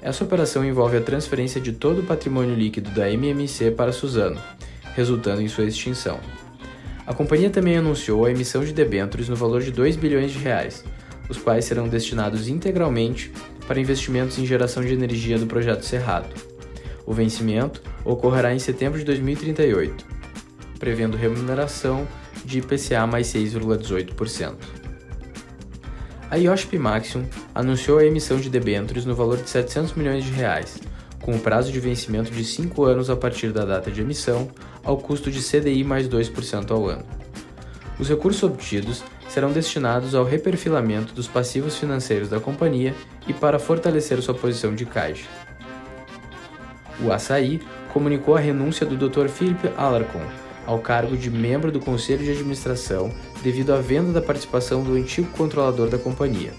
Essa 0.02 0.24
operação 0.24 0.66
envolve 0.66 0.98
a 0.98 1.02
transferência 1.02 1.62
de 1.62 1.72
todo 1.72 2.00
o 2.00 2.04
patrimônio 2.04 2.56
líquido 2.56 2.90
da 2.92 3.10
MMC 3.10 3.72
para 3.72 3.90
a 3.90 3.94
Suzano, 3.94 4.40
resultando 4.96 5.42
em 5.42 5.48
sua 5.48 5.66
extinção. 5.66 6.20
A 7.06 7.14
companhia 7.14 7.50
também 7.50 7.78
anunciou 7.78 8.26
a 8.26 8.32
emissão 8.32 8.64
de 8.64 8.74
debêntures 8.74 9.28
no 9.28 9.36
valor 9.36 9.62
de 9.62 9.72
2 9.72 9.96
bilhões 9.98 10.32
de 10.32 10.40
reais, 10.40 10.84
os 11.30 11.38
quais 11.38 11.66
serão 11.66 11.88
destinados 11.88 12.48
integralmente 12.48 13.32
para 13.68 13.80
investimentos 13.80 14.38
em 14.38 14.46
geração 14.46 14.84
de 14.84 14.94
energia 14.94 15.38
do 15.38 15.48
projeto 15.48 15.84
Cerrado. 15.84 16.53
O 17.06 17.14
vencimento 17.14 17.82
ocorrerá 18.06 18.54
em 18.54 18.60
setembro 18.60 18.98
de 18.98 19.06
2038, 19.06 20.06
prevendo 20.80 21.18
remuneração 21.18 22.08
de 22.46 22.60
IPCA 22.60 23.06
mais 23.06 23.28
6,18%. 23.28 24.56
A 26.32 26.38
IOSP 26.38 26.80
Maxium 26.80 27.26
anunciou 27.54 28.00
a 28.00 28.06
emissão 28.06 28.40
de 28.40 28.50
debêntures 28.50 29.06
no 29.06 29.14
valor 29.14 29.38
de 29.38 29.50
700 29.50 29.94
milhões 29.94 30.24
de 30.24 30.32
reais, 30.32 30.80
com 31.22 31.36
o 31.36 31.40
prazo 31.40 31.72
de 31.72 31.80
vencimento 31.80 32.32
de 32.32 32.44
5 32.44 32.84
anos 32.86 33.10
a 33.10 33.16
partir 33.16 33.52
da 33.52 33.66
data 33.66 33.92
de 33.92 34.02
emissão, 34.02 34.50
ao 34.84 34.98
custo 34.98 35.30
de 35.30 35.42
CDI 35.42 35.84
mais 35.84 36.08
2% 36.08 36.72
ao 36.72 36.88
ano. 36.88 37.06
Os 38.00 38.10
recursos 38.10 38.42
obtidos 38.44 39.04
serão 39.30 39.52
destinados 39.52 40.16
ao 40.16 40.26
reperfilamento 40.26 41.14
dos 41.14 41.28
passivos 41.28 41.78
financeiros 41.78 42.30
da 42.30 42.40
companhia 42.40 42.96
e 43.28 43.34
para 43.34 43.60
fortalecer 43.60 44.22
sua 44.22 44.34
posição 44.34 44.74
de 44.74 44.86
caixa 44.86 45.28
o 47.00 47.12
Açaí, 47.12 47.62
comunicou 47.92 48.36
a 48.36 48.40
renúncia 48.40 48.86
do 48.86 48.98
Dr. 48.98 49.28
Philip 49.28 49.70
Alarcon 49.78 50.24
ao 50.66 50.80
cargo 50.80 51.18
de 51.18 51.30
membro 51.30 51.72
do 51.72 51.80
conselho 51.80 52.24
de 52.24 52.32
administração 52.32 53.12
devido 53.42 53.74
à 53.74 53.78
venda 53.78 54.12
da 54.12 54.22
participação 54.22 54.84
do 54.84 54.94
antigo 54.94 55.28
controlador 55.32 55.90
da 55.90 55.98
companhia. 55.98 56.54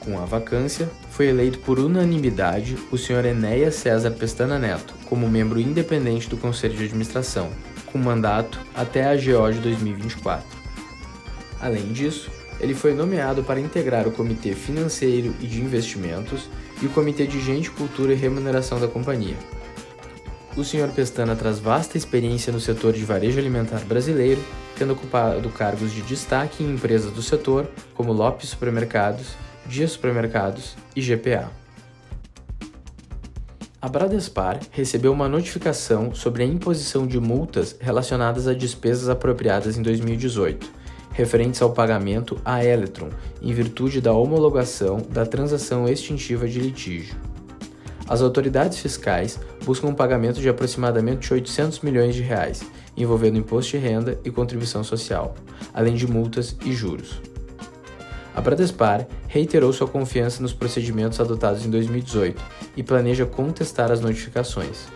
Com 0.00 0.18
a 0.18 0.24
vacância, 0.24 0.88
foi 1.10 1.28
eleito 1.28 1.58
por 1.60 1.78
unanimidade 1.78 2.76
o 2.90 2.98
Sr. 2.98 3.26
Enéas 3.26 3.74
César 3.76 4.10
Pestana 4.10 4.58
Neto 4.58 4.94
como 5.06 5.28
membro 5.28 5.60
independente 5.60 6.28
do 6.28 6.36
conselho 6.36 6.76
de 6.76 6.84
administração, 6.84 7.50
com 7.86 7.98
mandato 7.98 8.60
até 8.74 9.04
a 9.04 9.12
AGO 9.12 9.52
de 9.52 9.60
2024. 9.60 10.44
Além 11.60 11.92
disso, 11.92 12.30
ele 12.60 12.74
foi 12.74 12.92
nomeado 12.92 13.42
para 13.42 13.60
integrar 13.60 14.06
o 14.06 14.12
Comitê 14.12 14.52
Financeiro 14.52 15.34
e 15.40 15.46
de 15.46 15.60
Investimentos 15.60 16.48
e 16.82 16.86
o 16.86 16.90
Comitê 16.90 17.26
de 17.26 17.40
Gente, 17.40 17.70
Cultura 17.70 18.12
e 18.12 18.16
Remuneração 18.16 18.80
da 18.80 18.88
companhia. 18.88 19.36
O 20.56 20.62
Sr. 20.62 20.88
Pestana 20.94 21.34
traz 21.34 21.58
vasta 21.58 21.98
experiência 21.98 22.52
no 22.52 22.60
setor 22.60 22.92
de 22.92 23.04
varejo 23.04 23.38
alimentar 23.38 23.80
brasileiro, 23.80 24.40
tendo 24.78 24.92
ocupado 24.92 25.48
cargos 25.50 25.92
de 25.92 26.02
destaque 26.02 26.62
em 26.62 26.74
empresas 26.74 27.12
do 27.12 27.22
setor, 27.22 27.68
como 27.94 28.12
Lopes 28.12 28.50
Supermercados, 28.50 29.34
Dia 29.66 29.88
Supermercados 29.88 30.76
e 30.94 31.00
GPA. 31.00 31.50
A 33.82 33.88
Bradespar 33.88 34.60
recebeu 34.70 35.12
uma 35.12 35.28
notificação 35.28 36.14
sobre 36.14 36.42
a 36.42 36.46
imposição 36.46 37.06
de 37.06 37.18
multas 37.18 37.76
relacionadas 37.80 38.46
a 38.46 38.54
despesas 38.54 39.08
apropriadas 39.08 39.76
em 39.76 39.82
2018 39.82 40.83
referentes 41.14 41.62
ao 41.62 41.72
pagamento 41.72 42.38
à 42.44 42.62
Eletron, 42.62 43.08
em 43.40 43.54
virtude 43.54 44.00
da 44.00 44.12
homologação 44.12 44.98
da 45.08 45.24
transação 45.24 45.88
extintiva 45.88 46.46
de 46.46 46.60
litígio. 46.60 47.16
As 48.06 48.20
autoridades 48.20 48.78
fiscais 48.78 49.40
buscam 49.64 49.88
um 49.88 49.94
pagamento 49.94 50.40
de 50.40 50.48
aproximadamente 50.48 51.32
800 51.32 51.80
milhões 51.80 52.14
de 52.14 52.20
reais, 52.20 52.62
envolvendo 52.96 53.38
imposto 53.38 53.70
de 53.70 53.78
renda 53.78 54.18
e 54.24 54.30
contribuição 54.30 54.84
social, 54.84 55.34
além 55.72 55.94
de 55.94 56.06
multas 56.06 56.54
e 56.66 56.72
juros. 56.72 57.22
A 58.34 58.40
Bradespar 58.40 59.06
reiterou 59.28 59.72
sua 59.72 59.86
confiança 59.86 60.42
nos 60.42 60.52
procedimentos 60.52 61.20
adotados 61.20 61.64
em 61.64 61.70
2018 61.70 62.42
e 62.76 62.82
planeja 62.82 63.24
contestar 63.24 63.92
as 63.92 64.00
notificações. 64.00 64.88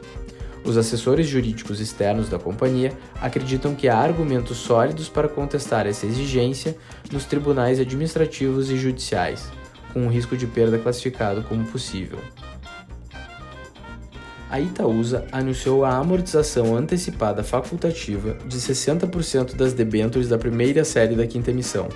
Os 0.68 0.76
assessores 0.76 1.26
jurídicos 1.26 1.80
externos 1.80 2.28
da 2.28 2.38
companhia 2.38 2.92
acreditam 3.22 3.74
que 3.74 3.88
há 3.88 3.96
argumentos 3.96 4.58
sólidos 4.58 5.08
para 5.08 5.26
contestar 5.26 5.86
essa 5.86 6.04
exigência 6.04 6.76
nos 7.10 7.24
tribunais 7.24 7.80
administrativos 7.80 8.70
e 8.70 8.76
judiciais, 8.76 9.50
com 9.94 10.00
um 10.00 10.10
risco 10.10 10.36
de 10.36 10.46
perda 10.46 10.78
classificado 10.78 11.42
como 11.44 11.64
possível. 11.64 12.18
A 14.50 14.60
Itaúsa 14.60 15.26
anunciou 15.32 15.86
a 15.86 15.96
amortização 15.96 16.76
antecipada 16.76 17.42
facultativa 17.42 18.36
de 18.46 18.58
60% 18.58 19.56
das 19.56 19.72
debêntures 19.72 20.28
da 20.28 20.36
primeira 20.36 20.84
série 20.84 21.16
da 21.16 21.26
quinta 21.26 21.50
emissão, 21.50 21.88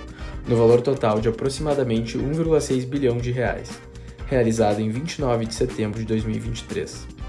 no 0.47 0.55
valor 0.55 0.81
total 0.81 1.21
de 1.21 1.29
aproximadamente 1.29 2.17
1,6 2.17 2.87
bilhão 2.87 3.19
de 3.19 3.29
reais, 3.29 3.69
realizada 4.25 4.81
em 4.81 4.89
29 4.89 5.45
de 5.45 5.53
setembro 5.53 5.99
de 5.99 6.05
2023. 6.07 7.22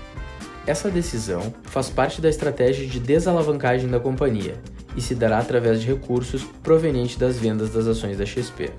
Essa 0.66 0.90
decisão 0.90 1.53
faz 1.64 1.90
parte 1.90 2.22
da 2.22 2.29
estratégia 2.29 2.87
de 2.87 2.98
desalavancagem 2.98 3.88
da 3.88 4.00
companhia 4.00 4.55
e 4.96 5.03
se 5.03 5.14
dará 5.14 5.38
através 5.38 5.81
de 5.81 5.88
recursos 5.88 6.42
provenientes 6.62 7.16
das 7.16 7.37
vendas 7.37 7.70
das 7.70 7.87
ações 7.87 8.16
da 8.16 8.24
XP. 8.24 8.70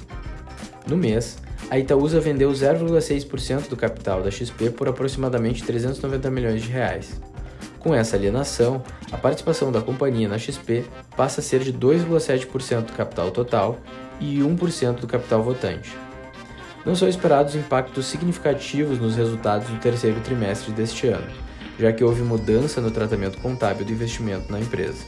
No 0.87 0.97
mês, 0.97 1.37
a 1.69 1.77
Itaúsa 1.77 2.19
vendeu 2.19 2.51
0,6% 2.51 3.69
do 3.69 3.77
capital 3.77 4.23
da 4.23 4.31
XP 4.31 4.71
por 4.71 4.87
aproximadamente 4.87 5.63
390 5.63 6.31
milhões 6.31 6.63
de 6.63 6.69
reais. 6.69 7.21
Com 7.77 7.93
essa 7.93 8.15
alienação, 8.15 8.83
a 9.11 9.17
participação 9.17 9.71
da 9.71 9.79
companhia 9.79 10.27
na 10.27 10.39
XP 10.39 10.85
passa 11.15 11.39
a 11.39 11.43
ser 11.43 11.59
de 11.59 11.71
2,7% 11.71 12.81
do 12.81 12.93
capital 12.93 13.29
total 13.29 13.77
e 14.19 14.39
1% 14.39 15.01
do 15.01 15.07
capital 15.07 15.43
votante. 15.43 15.95
Não 16.83 16.95
são 16.95 17.07
esperados 17.07 17.55
impactos 17.55 18.07
significativos 18.07 18.97
nos 18.99 19.15
resultados 19.15 19.67
do 19.67 19.77
terceiro 19.77 20.19
trimestre 20.21 20.71
deste 20.71 21.07
ano, 21.07 21.44
já 21.79 21.91
que 21.91 22.03
houve 22.03 22.21
mudança 22.21 22.81
no 22.81 22.91
tratamento 22.91 23.37
contábil 23.39 23.85
do 23.85 23.91
investimento 23.91 24.51
na 24.51 24.59
empresa. 24.59 25.03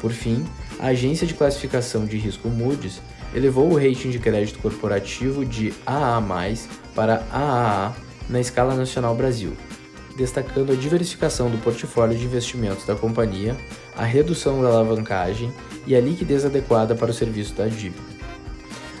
Por 0.00 0.12
fim, 0.12 0.44
a 0.78 0.88
agência 0.88 1.26
de 1.26 1.34
classificação 1.34 2.04
de 2.04 2.16
risco 2.18 2.48
Moody's 2.48 3.00
elevou 3.34 3.70
o 3.70 3.76
rating 3.76 4.10
de 4.10 4.18
crédito 4.18 4.58
corporativo 4.58 5.44
de 5.44 5.72
AA+, 5.86 6.22
para 6.94 7.24
AAA 7.32 7.94
na 8.28 8.40
escala 8.40 8.74
nacional 8.74 9.14
Brasil, 9.14 9.56
destacando 10.16 10.72
a 10.72 10.76
diversificação 10.76 11.50
do 11.50 11.58
portfólio 11.58 12.16
de 12.16 12.24
investimentos 12.24 12.86
da 12.86 12.94
companhia, 12.94 13.56
a 13.96 14.04
redução 14.04 14.62
da 14.62 14.68
alavancagem 14.68 15.52
e 15.86 15.94
a 15.94 16.00
liquidez 16.00 16.44
adequada 16.44 16.94
para 16.94 17.10
o 17.10 17.14
serviço 17.14 17.54
da 17.54 17.66
dívida. 17.66 18.13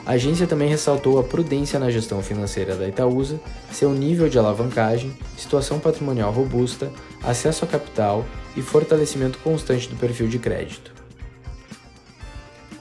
A 0.06 0.12
agência 0.12 0.46
também 0.46 0.68
ressaltou 0.68 1.18
a 1.18 1.24
prudência 1.24 1.78
na 1.78 1.90
gestão 1.90 2.22
financeira 2.22 2.76
da 2.76 2.86
Itaúsa, 2.86 3.40
seu 3.70 3.92
nível 3.92 4.28
de 4.28 4.38
alavancagem, 4.38 5.16
situação 5.36 5.78
patrimonial 5.78 6.30
robusta, 6.30 6.92
acesso 7.22 7.64
a 7.64 7.68
capital 7.68 8.24
e 8.56 8.62
fortalecimento 8.62 9.38
constante 9.38 9.88
do 9.88 9.96
perfil 9.96 10.28
de 10.28 10.38
crédito 10.38 10.94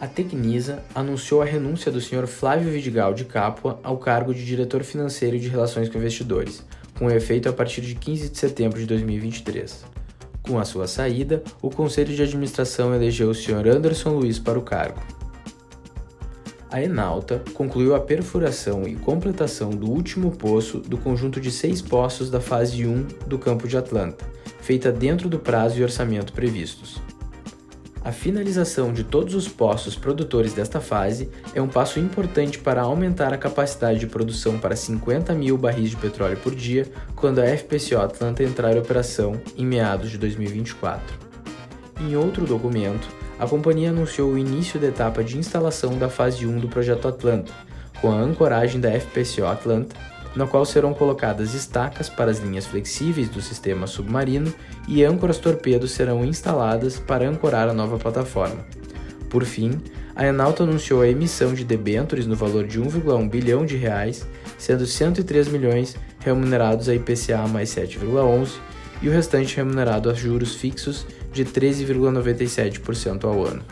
a 0.03 0.07
Tecnisa 0.07 0.83
anunciou 0.93 1.41
a 1.41 1.45
renúncia 1.45 1.89
do 1.89 2.01
Sr. 2.01 2.27
Flávio 2.27 2.69
Vidigal 2.69 3.13
de 3.13 3.23
Capua 3.23 3.79
ao 3.81 3.97
cargo 3.97 4.33
de 4.33 4.43
diretor 4.43 4.83
financeiro 4.83 5.39
de 5.39 5.47
relações 5.47 5.87
com 5.87 5.97
investidores, 5.97 6.61
com 6.99 7.09
efeito 7.09 7.47
a 7.47 7.53
partir 7.53 7.79
de 7.79 7.95
15 7.95 8.27
de 8.27 8.37
setembro 8.37 8.77
de 8.77 8.85
2023. 8.85 9.85
Com 10.41 10.59
a 10.59 10.65
sua 10.65 10.87
saída, 10.87 11.41
o 11.61 11.69
Conselho 11.69 12.13
de 12.13 12.21
Administração 12.21 12.93
elegeu 12.93 13.29
o 13.29 13.33
Sr. 13.33 13.65
Anderson 13.65 14.09
Luiz 14.09 14.37
para 14.37 14.59
o 14.59 14.61
cargo. 14.61 15.22
A 16.73 16.81
Enalta 16.81 17.39
concluiu 17.53 17.93
a 17.93 17.99
perfuração 17.99 18.87
e 18.87 18.95
completação 18.95 19.69
do 19.69 19.91
último 19.91 20.31
poço 20.31 20.79
do 20.79 20.97
conjunto 20.97 21.39
de 21.39 21.51
seis 21.51 21.83
poços 21.83 22.31
da 22.31 22.41
fase 22.41 22.87
1 22.87 23.27
do 23.27 23.37
campo 23.37 23.67
de 23.67 23.77
Atlanta, 23.77 24.25
feita 24.59 24.91
dentro 24.91 25.29
do 25.29 25.37
prazo 25.37 25.77
e 25.77 25.83
orçamento 25.83 26.33
previstos. 26.33 26.99
A 28.03 28.11
finalização 28.11 28.91
de 28.91 29.03
todos 29.03 29.35
os 29.35 29.47
poços 29.47 29.93
produtores 29.93 30.53
desta 30.53 30.81
fase 30.81 31.29
é 31.53 31.61
um 31.61 31.67
passo 31.67 31.99
importante 31.99 32.57
para 32.57 32.81
aumentar 32.81 33.31
a 33.31 33.37
capacidade 33.37 33.99
de 33.99 34.07
produção 34.07 34.57
para 34.57 34.75
50 34.75 35.31
mil 35.35 35.59
barris 35.59 35.91
de 35.91 35.97
petróleo 35.97 36.37
por 36.37 36.55
dia 36.55 36.87
quando 37.15 37.37
a 37.37 37.45
FPCO 37.55 37.99
Atlanta 38.01 38.43
entrar 38.43 38.75
em 38.75 38.79
operação 38.79 39.39
em 39.55 39.63
meados 39.63 40.09
de 40.09 40.17
2024. 40.17 41.19
Em 42.01 42.15
outro 42.15 42.47
documento, 42.47 43.07
a 43.39 43.47
companhia 43.47 43.89
anunciou 43.89 44.31
o 44.31 44.37
início 44.37 44.79
da 44.79 44.87
etapa 44.87 45.23
de 45.23 45.37
instalação 45.37 45.97
da 45.97 46.09
fase 46.09 46.45
1 46.45 46.59
do 46.59 46.67
projeto 46.67 47.07
Atlanta, 47.07 47.51
com 48.01 48.11
a 48.11 48.19
ancoragem 48.19 48.79
da 48.79 48.91
FPCO 48.91 49.45
Atlanta 49.45 49.95
na 50.35 50.47
qual 50.47 50.65
serão 50.65 50.93
colocadas 50.93 51.53
estacas 51.53 52.09
para 52.09 52.31
as 52.31 52.39
linhas 52.39 52.65
flexíveis 52.65 53.29
do 53.29 53.41
sistema 53.41 53.87
submarino 53.87 54.53
e 54.87 55.03
âncoras 55.03 55.37
torpedo 55.37 55.87
serão 55.87 56.25
instaladas 56.25 56.99
para 56.99 57.27
ancorar 57.27 57.69
a 57.69 57.73
nova 57.73 57.97
plataforma. 57.97 58.65
Por 59.29 59.45
fim, 59.45 59.79
a 60.15 60.25
Enalta 60.25 60.63
anunciou 60.63 61.01
a 61.01 61.07
emissão 61.07 61.53
de 61.53 61.63
debêntures 61.63 62.27
no 62.27 62.35
valor 62.35 62.67
de 62.67 62.79
1,1 62.79 63.29
bilhão 63.29 63.65
de 63.65 63.75
reais, 63.75 64.27
sendo 64.57 64.85
103 64.85 65.47
milhões 65.47 65.95
remunerados 66.19 66.87
a 66.87 66.95
IPCA 66.95 67.47
mais 67.47 67.69
7,11 67.69 68.49
e 69.01 69.09
o 69.09 69.11
restante 69.11 69.57
remunerado 69.57 70.09
a 70.09 70.13
juros 70.13 70.55
fixos 70.55 71.05
de 71.33 71.43
13,97% 71.43 73.25
ao 73.25 73.45
ano. 73.45 73.63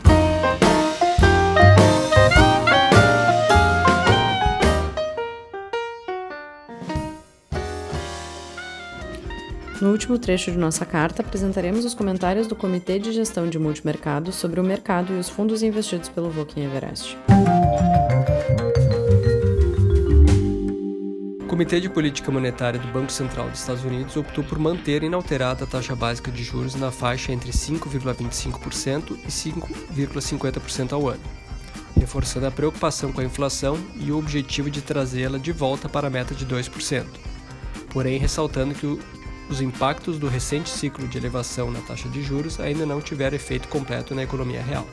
No 9.80 9.90
último 9.90 10.16
trecho 10.16 10.52
de 10.52 10.56
nossa 10.56 10.86
carta, 10.86 11.22
apresentaremos 11.22 11.84
os 11.84 11.92
comentários 11.92 12.46
do 12.46 12.54
Comitê 12.54 13.00
de 13.00 13.10
Gestão 13.10 13.48
de 13.48 13.58
Multimercado 13.58 14.30
sobre 14.30 14.60
o 14.60 14.62
mercado 14.62 15.12
e 15.12 15.18
os 15.18 15.28
fundos 15.28 15.60
investidos 15.60 16.08
pelo 16.08 16.30
Voking 16.30 16.64
Everest. 16.64 17.18
Comitê 21.52 21.78
de 21.80 21.90
Política 21.90 22.32
Monetária 22.32 22.80
do 22.80 22.88
Banco 22.88 23.12
Central 23.12 23.50
dos 23.50 23.60
Estados 23.60 23.84
Unidos 23.84 24.16
optou 24.16 24.42
por 24.42 24.58
manter 24.58 25.02
inalterada 25.02 25.64
a 25.64 25.66
taxa 25.66 25.94
básica 25.94 26.30
de 26.30 26.42
juros 26.42 26.74
na 26.76 26.90
faixa 26.90 27.30
entre 27.30 27.52
5,25% 27.52 29.18
e 29.22 29.28
5,50% 29.28 30.92
ao 30.94 31.10
ano, 31.10 31.20
reforçando 31.94 32.46
a 32.46 32.50
preocupação 32.50 33.12
com 33.12 33.20
a 33.20 33.24
inflação 33.24 33.78
e 33.96 34.10
o 34.10 34.18
objetivo 34.18 34.70
de 34.70 34.80
trazê-la 34.80 35.36
de 35.36 35.52
volta 35.52 35.90
para 35.90 36.06
a 36.06 36.10
meta 36.10 36.34
de 36.34 36.46
2%, 36.46 37.04
porém 37.90 38.18
ressaltando 38.18 38.74
que 38.74 38.98
os 39.50 39.60
impactos 39.60 40.18
do 40.18 40.28
recente 40.28 40.70
ciclo 40.70 41.06
de 41.06 41.18
elevação 41.18 41.70
na 41.70 41.80
taxa 41.80 42.08
de 42.08 42.22
juros 42.22 42.58
ainda 42.60 42.86
não 42.86 43.02
tiveram 43.02 43.36
efeito 43.36 43.68
completo 43.68 44.14
na 44.14 44.22
economia 44.22 44.62
real. 44.62 44.88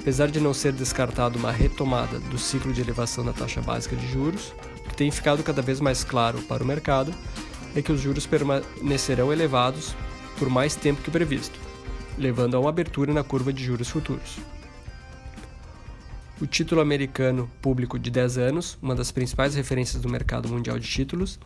Apesar 0.00 0.26
de 0.26 0.40
não 0.40 0.52
ser 0.52 0.72
descartado 0.72 1.38
uma 1.38 1.52
retomada 1.52 2.18
do 2.18 2.36
ciclo 2.36 2.72
de 2.72 2.80
elevação 2.80 3.24
da 3.24 3.32
taxa 3.32 3.62
básica 3.62 3.94
de 3.94 4.10
juros, 4.10 4.52
que 4.94 4.98
tem 4.98 5.10
ficado 5.10 5.42
cada 5.42 5.60
vez 5.60 5.80
mais 5.80 6.04
claro 6.04 6.40
para 6.42 6.62
o 6.62 6.66
mercado 6.66 7.12
é 7.74 7.82
que 7.82 7.90
os 7.90 8.00
juros 8.00 8.26
permanecerão 8.26 9.32
elevados 9.32 9.92
por 10.38 10.48
mais 10.48 10.76
tempo 10.76 11.02
que 11.02 11.10
previsto, 11.10 11.58
levando 12.16 12.56
a 12.56 12.60
uma 12.60 12.68
abertura 12.68 13.12
na 13.12 13.24
curva 13.24 13.52
de 13.52 13.64
juros 13.64 13.88
futuros. 13.88 14.38
O 16.40 16.46
título 16.46 16.80
americano 16.80 17.50
público 17.60 17.98
de 17.98 18.08
10 18.08 18.38
anos, 18.38 18.78
uma 18.80 18.94
das 18.94 19.10
principais 19.10 19.56
referências 19.56 20.00
do 20.00 20.08
mercado 20.08 20.48
mundial 20.48 20.78
de 20.78 20.86
títulos, 20.86 21.40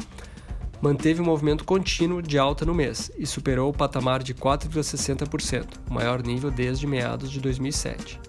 manteve 0.83 1.23
um 1.23 1.25
movimento 1.25 1.65
contínuo 1.65 2.21
de 2.21 2.39
alta 2.39 2.67
no 2.67 2.75
mês 2.75 3.11
e 3.17 3.27
superou 3.27 3.71
o 3.71 3.75
patamar 3.75 4.23
de 4.23 4.35
4,60%, 4.35 5.67
o 5.89 5.95
maior 5.95 6.23
nível 6.23 6.51
desde 6.51 6.87
meados 6.87 7.31
de 7.31 7.41
2007. 7.41 8.21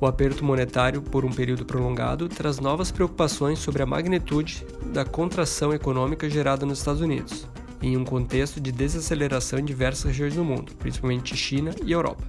O 0.00 0.06
aperto 0.06 0.42
monetário 0.42 1.02
por 1.02 1.26
um 1.26 1.30
período 1.30 1.66
prolongado 1.66 2.26
traz 2.26 2.58
novas 2.58 2.90
preocupações 2.90 3.58
sobre 3.58 3.82
a 3.82 3.86
magnitude 3.86 4.66
da 4.86 5.04
contração 5.04 5.74
econômica 5.74 6.30
gerada 6.30 6.64
nos 6.64 6.78
Estados 6.78 7.02
Unidos, 7.02 7.46
em 7.82 7.98
um 7.98 8.04
contexto 8.04 8.58
de 8.58 8.72
desaceleração 8.72 9.58
em 9.58 9.64
diversas 9.64 10.04
regiões 10.04 10.34
do 10.34 10.42
mundo, 10.42 10.72
principalmente 10.78 11.36
China 11.36 11.74
e 11.84 11.92
Europa. 11.92 12.24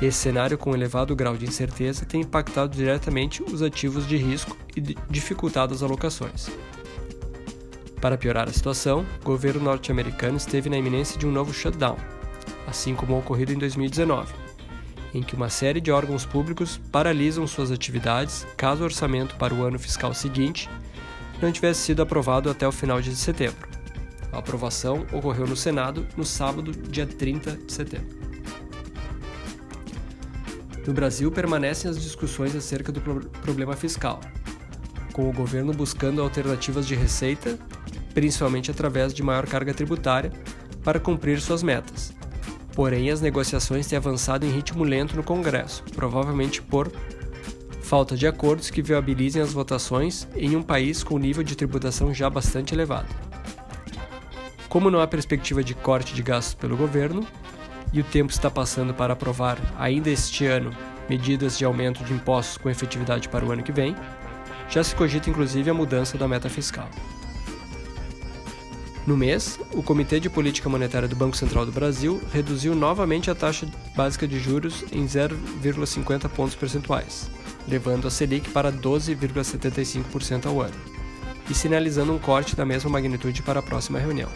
Esse 0.00 0.18
cenário 0.18 0.56
com 0.56 0.74
elevado 0.74 1.14
grau 1.14 1.36
de 1.36 1.44
incerteza 1.44 2.06
tem 2.06 2.22
impactado 2.22 2.74
diretamente 2.74 3.42
os 3.42 3.60
ativos 3.60 4.06
de 4.06 4.16
risco 4.16 4.56
e 4.74 4.80
dificultado 5.10 5.74
as 5.74 5.82
alocações. 5.82 6.48
Para 8.00 8.16
piorar 8.16 8.48
a 8.48 8.52
situação, 8.52 9.04
o 9.20 9.24
governo 9.24 9.60
norte-americano 9.60 10.38
esteve 10.38 10.70
na 10.70 10.78
iminência 10.78 11.18
de 11.18 11.26
um 11.26 11.30
novo 11.30 11.52
shutdown, 11.52 11.96
assim 12.66 12.94
como 12.94 13.18
ocorrido 13.18 13.52
em 13.52 13.58
2019, 13.58 14.45
em 15.14 15.22
que 15.22 15.34
uma 15.34 15.48
série 15.48 15.80
de 15.80 15.90
órgãos 15.90 16.24
públicos 16.24 16.80
paralisam 16.90 17.46
suas 17.46 17.70
atividades 17.70 18.46
caso 18.56 18.82
o 18.82 18.84
orçamento 18.84 19.36
para 19.36 19.54
o 19.54 19.62
ano 19.62 19.78
fiscal 19.78 20.12
seguinte 20.14 20.68
não 21.40 21.52
tivesse 21.52 21.80
sido 21.80 22.02
aprovado 22.02 22.50
até 22.50 22.66
o 22.66 22.72
final 22.72 23.00
de 23.00 23.14
setembro. 23.14 23.68
A 24.32 24.38
aprovação 24.38 25.06
ocorreu 25.12 25.46
no 25.46 25.56
Senado 25.56 26.06
no 26.16 26.24
sábado, 26.24 26.72
dia 26.72 27.06
30 27.06 27.52
de 27.52 27.72
setembro. 27.72 28.16
No 30.86 30.92
Brasil, 30.92 31.30
permanecem 31.32 31.90
as 31.90 32.00
discussões 32.00 32.54
acerca 32.54 32.92
do 32.92 33.00
problema 33.00 33.74
fiscal, 33.74 34.20
com 35.12 35.28
o 35.28 35.32
governo 35.32 35.72
buscando 35.72 36.22
alternativas 36.22 36.86
de 36.86 36.94
receita 36.94 37.58
principalmente 38.16 38.70
através 38.70 39.12
de 39.12 39.22
maior 39.22 39.46
carga 39.46 39.74
tributária, 39.74 40.32
para 40.82 40.98
cumprir 40.98 41.38
suas 41.38 41.62
metas. 41.62 42.15
Porém, 42.76 43.10
as 43.10 43.22
negociações 43.22 43.86
têm 43.86 43.96
avançado 43.96 44.44
em 44.44 44.50
ritmo 44.50 44.84
lento 44.84 45.16
no 45.16 45.22
Congresso, 45.22 45.82
provavelmente 45.94 46.60
por 46.60 46.92
falta 47.80 48.14
de 48.14 48.26
acordos 48.26 48.68
que 48.68 48.82
viabilizem 48.82 49.40
as 49.40 49.52
votações 49.52 50.28
em 50.36 50.54
um 50.54 50.62
país 50.62 51.02
com 51.02 51.18
nível 51.18 51.42
de 51.42 51.56
tributação 51.56 52.12
já 52.12 52.28
bastante 52.28 52.74
elevado. 52.74 53.08
Como 54.68 54.90
não 54.90 55.00
há 55.00 55.06
perspectiva 55.06 55.64
de 55.64 55.72
corte 55.72 56.14
de 56.14 56.22
gastos 56.22 56.54
pelo 56.54 56.76
governo, 56.76 57.26
e 57.92 58.00
o 58.00 58.04
tempo 58.04 58.30
está 58.30 58.50
passando 58.50 58.92
para 58.92 59.14
aprovar 59.14 59.56
ainda 59.78 60.10
este 60.10 60.44
ano 60.44 60.70
medidas 61.08 61.56
de 61.56 61.64
aumento 61.64 62.04
de 62.04 62.12
impostos 62.12 62.58
com 62.58 62.68
efetividade 62.68 63.28
para 63.30 63.44
o 63.44 63.52
ano 63.52 63.62
que 63.62 63.72
vem, 63.72 63.96
já 64.68 64.84
se 64.84 64.94
cogita 64.94 65.30
inclusive 65.30 65.70
a 65.70 65.74
mudança 65.74 66.18
da 66.18 66.28
meta 66.28 66.50
fiscal. 66.50 66.90
No 69.06 69.16
mês, 69.16 69.60
o 69.72 69.84
Comitê 69.84 70.18
de 70.18 70.28
Política 70.28 70.68
Monetária 70.68 71.06
do 71.06 71.14
Banco 71.14 71.36
Central 71.36 71.64
do 71.64 71.70
Brasil 71.70 72.20
reduziu 72.32 72.74
novamente 72.74 73.30
a 73.30 73.36
taxa 73.36 73.64
básica 73.94 74.26
de 74.26 74.40
juros 74.40 74.84
em 74.90 75.06
0,50 75.06 76.28
pontos 76.28 76.56
percentuais, 76.56 77.30
levando 77.68 78.08
a 78.08 78.10
Selic 78.10 78.50
para 78.50 78.72
12,75% 78.72 80.46
ao 80.46 80.60
ano, 80.60 80.74
e 81.48 81.54
sinalizando 81.54 82.12
um 82.12 82.18
corte 82.18 82.56
da 82.56 82.66
mesma 82.66 82.90
magnitude 82.90 83.42
para 83.42 83.60
a 83.60 83.62
próxima 83.62 84.00
reunião. 84.00 84.28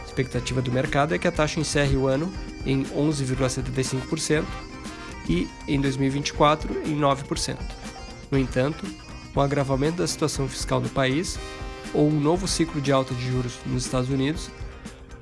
A 0.00 0.04
expectativa 0.06 0.62
do 0.62 0.72
mercado 0.72 1.14
é 1.14 1.18
que 1.18 1.28
a 1.28 1.32
taxa 1.32 1.60
encerre 1.60 1.98
o 1.98 2.06
ano 2.06 2.32
em 2.64 2.82
11,75% 2.84 4.42
e, 5.28 5.46
em 5.68 5.78
2024, 5.82 6.88
em 6.88 6.98
9%. 6.98 7.58
No 8.30 8.38
entanto, 8.38 8.86
o 9.34 9.40
agravamento 9.42 9.98
da 9.98 10.06
situação 10.06 10.48
fiscal 10.48 10.80
no 10.80 10.88
país 10.88 11.38
ou 11.94 12.08
um 12.08 12.20
novo 12.20 12.48
ciclo 12.48 12.80
de 12.80 12.92
alta 12.92 13.14
de 13.14 13.30
juros 13.30 13.58
nos 13.64 13.84
Estados 13.84 14.10
Unidos 14.10 14.50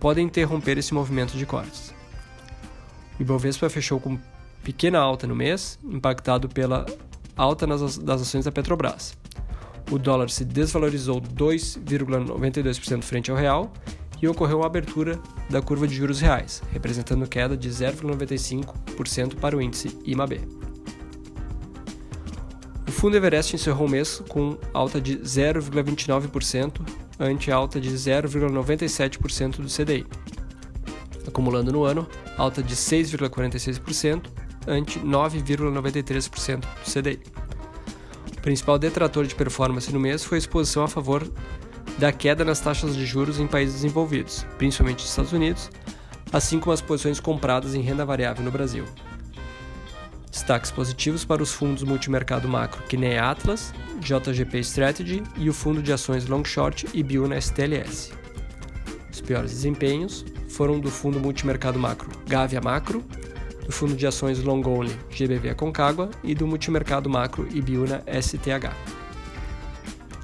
podem 0.00 0.26
interromper 0.26 0.78
esse 0.78 0.92
movimento 0.92 1.36
de 1.36 1.46
cortes. 1.46 1.94
O 3.18 3.22
Ibovespa 3.22 3.68
fechou 3.68 4.00
com 4.00 4.18
pequena 4.64 4.98
alta 4.98 5.26
no 5.26 5.36
mês, 5.36 5.78
impactado 5.84 6.48
pela 6.48 6.86
alta 7.36 7.66
nas, 7.66 7.98
das 7.98 8.22
ações 8.22 8.44
da 8.44 8.52
Petrobras. 8.52 9.16
O 9.90 9.98
dólar 9.98 10.30
se 10.30 10.44
desvalorizou 10.44 11.20
2,92% 11.20 13.02
frente 13.02 13.30
ao 13.30 13.36
real 13.36 13.72
e 14.20 14.28
ocorreu 14.28 14.62
a 14.62 14.66
abertura 14.66 15.20
da 15.50 15.60
curva 15.60 15.86
de 15.86 15.94
juros 15.94 16.20
reais, 16.20 16.62
representando 16.72 17.28
queda 17.28 17.56
de 17.56 17.68
0,95% 17.68 19.34
para 19.34 19.56
o 19.56 19.60
índice 19.60 19.98
IMAB. 20.04 20.40
O 22.92 22.94
fundo 22.94 23.16
Everest 23.16 23.56
encerrou 23.56 23.86
o 23.86 23.90
mês 23.90 24.22
com 24.28 24.58
alta 24.74 25.00
de 25.00 25.16
0,29%, 25.16 26.86
ante 27.18 27.50
alta 27.50 27.80
de 27.80 27.88
0,97% 27.88 29.56
do 29.56 29.66
CDI, 29.66 30.06
acumulando 31.26 31.72
no 31.72 31.84
ano 31.84 32.06
alta 32.36 32.62
de 32.62 32.76
6,46%, 32.76 34.26
ante 34.66 35.00
9,93% 35.00 36.60
do 36.60 36.66
CDI. 36.84 37.18
O 38.36 38.40
principal 38.42 38.78
detrator 38.78 39.26
de 39.26 39.34
performance 39.34 39.90
no 39.90 39.98
mês 39.98 40.22
foi 40.22 40.36
a 40.36 40.40
exposição 40.40 40.84
a 40.84 40.88
favor 40.88 41.26
da 41.98 42.12
queda 42.12 42.44
nas 42.44 42.60
taxas 42.60 42.94
de 42.94 43.06
juros 43.06 43.40
em 43.40 43.46
países 43.46 43.76
desenvolvidos, 43.76 44.44
principalmente 44.58 45.00
nos 45.00 45.08
Estados 45.08 45.32
Unidos, 45.32 45.70
assim 46.30 46.60
como 46.60 46.74
as 46.74 46.82
posições 46.82 47.18
compradas 47.18 47.74
em 47.74 47.80
renda 47.80 48.04
variável 48.04 48.44
no 48.44 48.50
Brasil. 48.50 48.84
Destaques 50.42 50.72
positivos 50.72 51.24
para 51.24 51.40
os 51.40 51.52
fundos 51.52 51.84
multimercado 51.84 52.48
macro 52.48 52.82
nem 52.98 53.16
Atlas, 53.16 53.72
JGP 54.00 54.58
Strategy 54.58 55.22
e 55.36 55.48
o 55.48 55.52
fundo 55.52 55.80
de 55.80 55.92
ações 55.92 56.26
Long 56.26 56.44
Short 56.44 56.88
e 56.92 57.00
Biuna 57.00 57.40
STLS. 57.40 58.12
Os 59.12 59.20
piores 59.20 59.52
desempenhos 59.52 60.24
foram 60.48 60.80
do 60.80 60.90
fundo 60.90 61.20
multimercado 61.20 61.78
macro 61.78 62.10
Gavia 62.26 62.60
Macro, 62.60 63.04
do 63.64 63.70
fundo 63.70 63.94
de 63.94 64.04
ações 64.04 64.42
Long 64.42 64.66
Only 64.66 64.92
GBV 65.12 65.50
Aconcagua 65.50 66.10
e 66.24 66.34
do 66.34 66.44
multimercado 66.44 67.08
macro 67.08 67.46
Ibiuna 67.52 68.02
STH. 68.08 68.74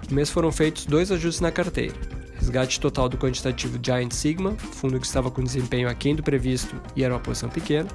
No 0.09 0.17
mês 0.17 0.31
foram 0.31 0.51
feitos 0.51 0.85
dois 0.85 1.13
ajustes 1.13 1.41
na 1.41 1.53
carteira. 1.53 1.95
Resgate 2.35 2.81
total 2.81 3.09
do 3.09 3.17
quantitativo 3.17 3.79
Giant 3.81 4.11
Sigma, 4.11 4.57
fundo 4.73 4.99
que 4.99 5.07
estava 5.07 5.31
com 5.31 5.45
desempenho 5.45 5.89
aquém 5.89 6.17
do 6.17 6.25
previsto 6.25 6.75
e 6.97 7.05
era 7.05 7.15
uma 7.15 7.21
posição 7.21 7.49
pequena. 7.49 7.89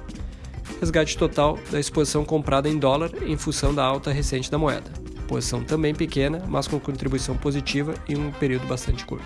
Resgate 0.84 1.16
total 1.16 1.58
da 1.70 1.80
exposição 1.80 2.26
comprada 2.26 2.68
em 2.68 2.78
dólar 2.78 3.10
em 3.22 3.38
função 3.38 3.74
da 3.74 3.82
alta 3.82 4.12
recente 4.12 4.50
da 4.50 4.58
moeda. 4.58 4.90
Posição 5.26 5.64
também 5.64 5.94
pequena, 5.94 6.44
mas 6.46 6.68
com 6.68 6.78
contribuição 6.78 7.34
positiva 7.38 7.94
em 8.06 8.18
um 8.18 8.30
período 8.30 8.66
bastante 8.66 9.06
curto. 9.06 9.24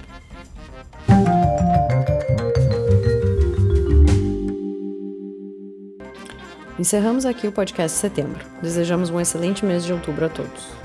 Encerramos 6.78 7.26
aqui 7.26 7.48
o 7.48 7.52
podcast 7.52 7.96
de 7.96 8.02
setembro. 8.02 8.46
Desejamos 8.62 9.10
um 9.10 9.18
excelente 9.18 9.64
mês 9.64 9.84
de 9.84 9.92
outubro 9.92 10.26
a 10.26 10.28
todos. 10.28 10.77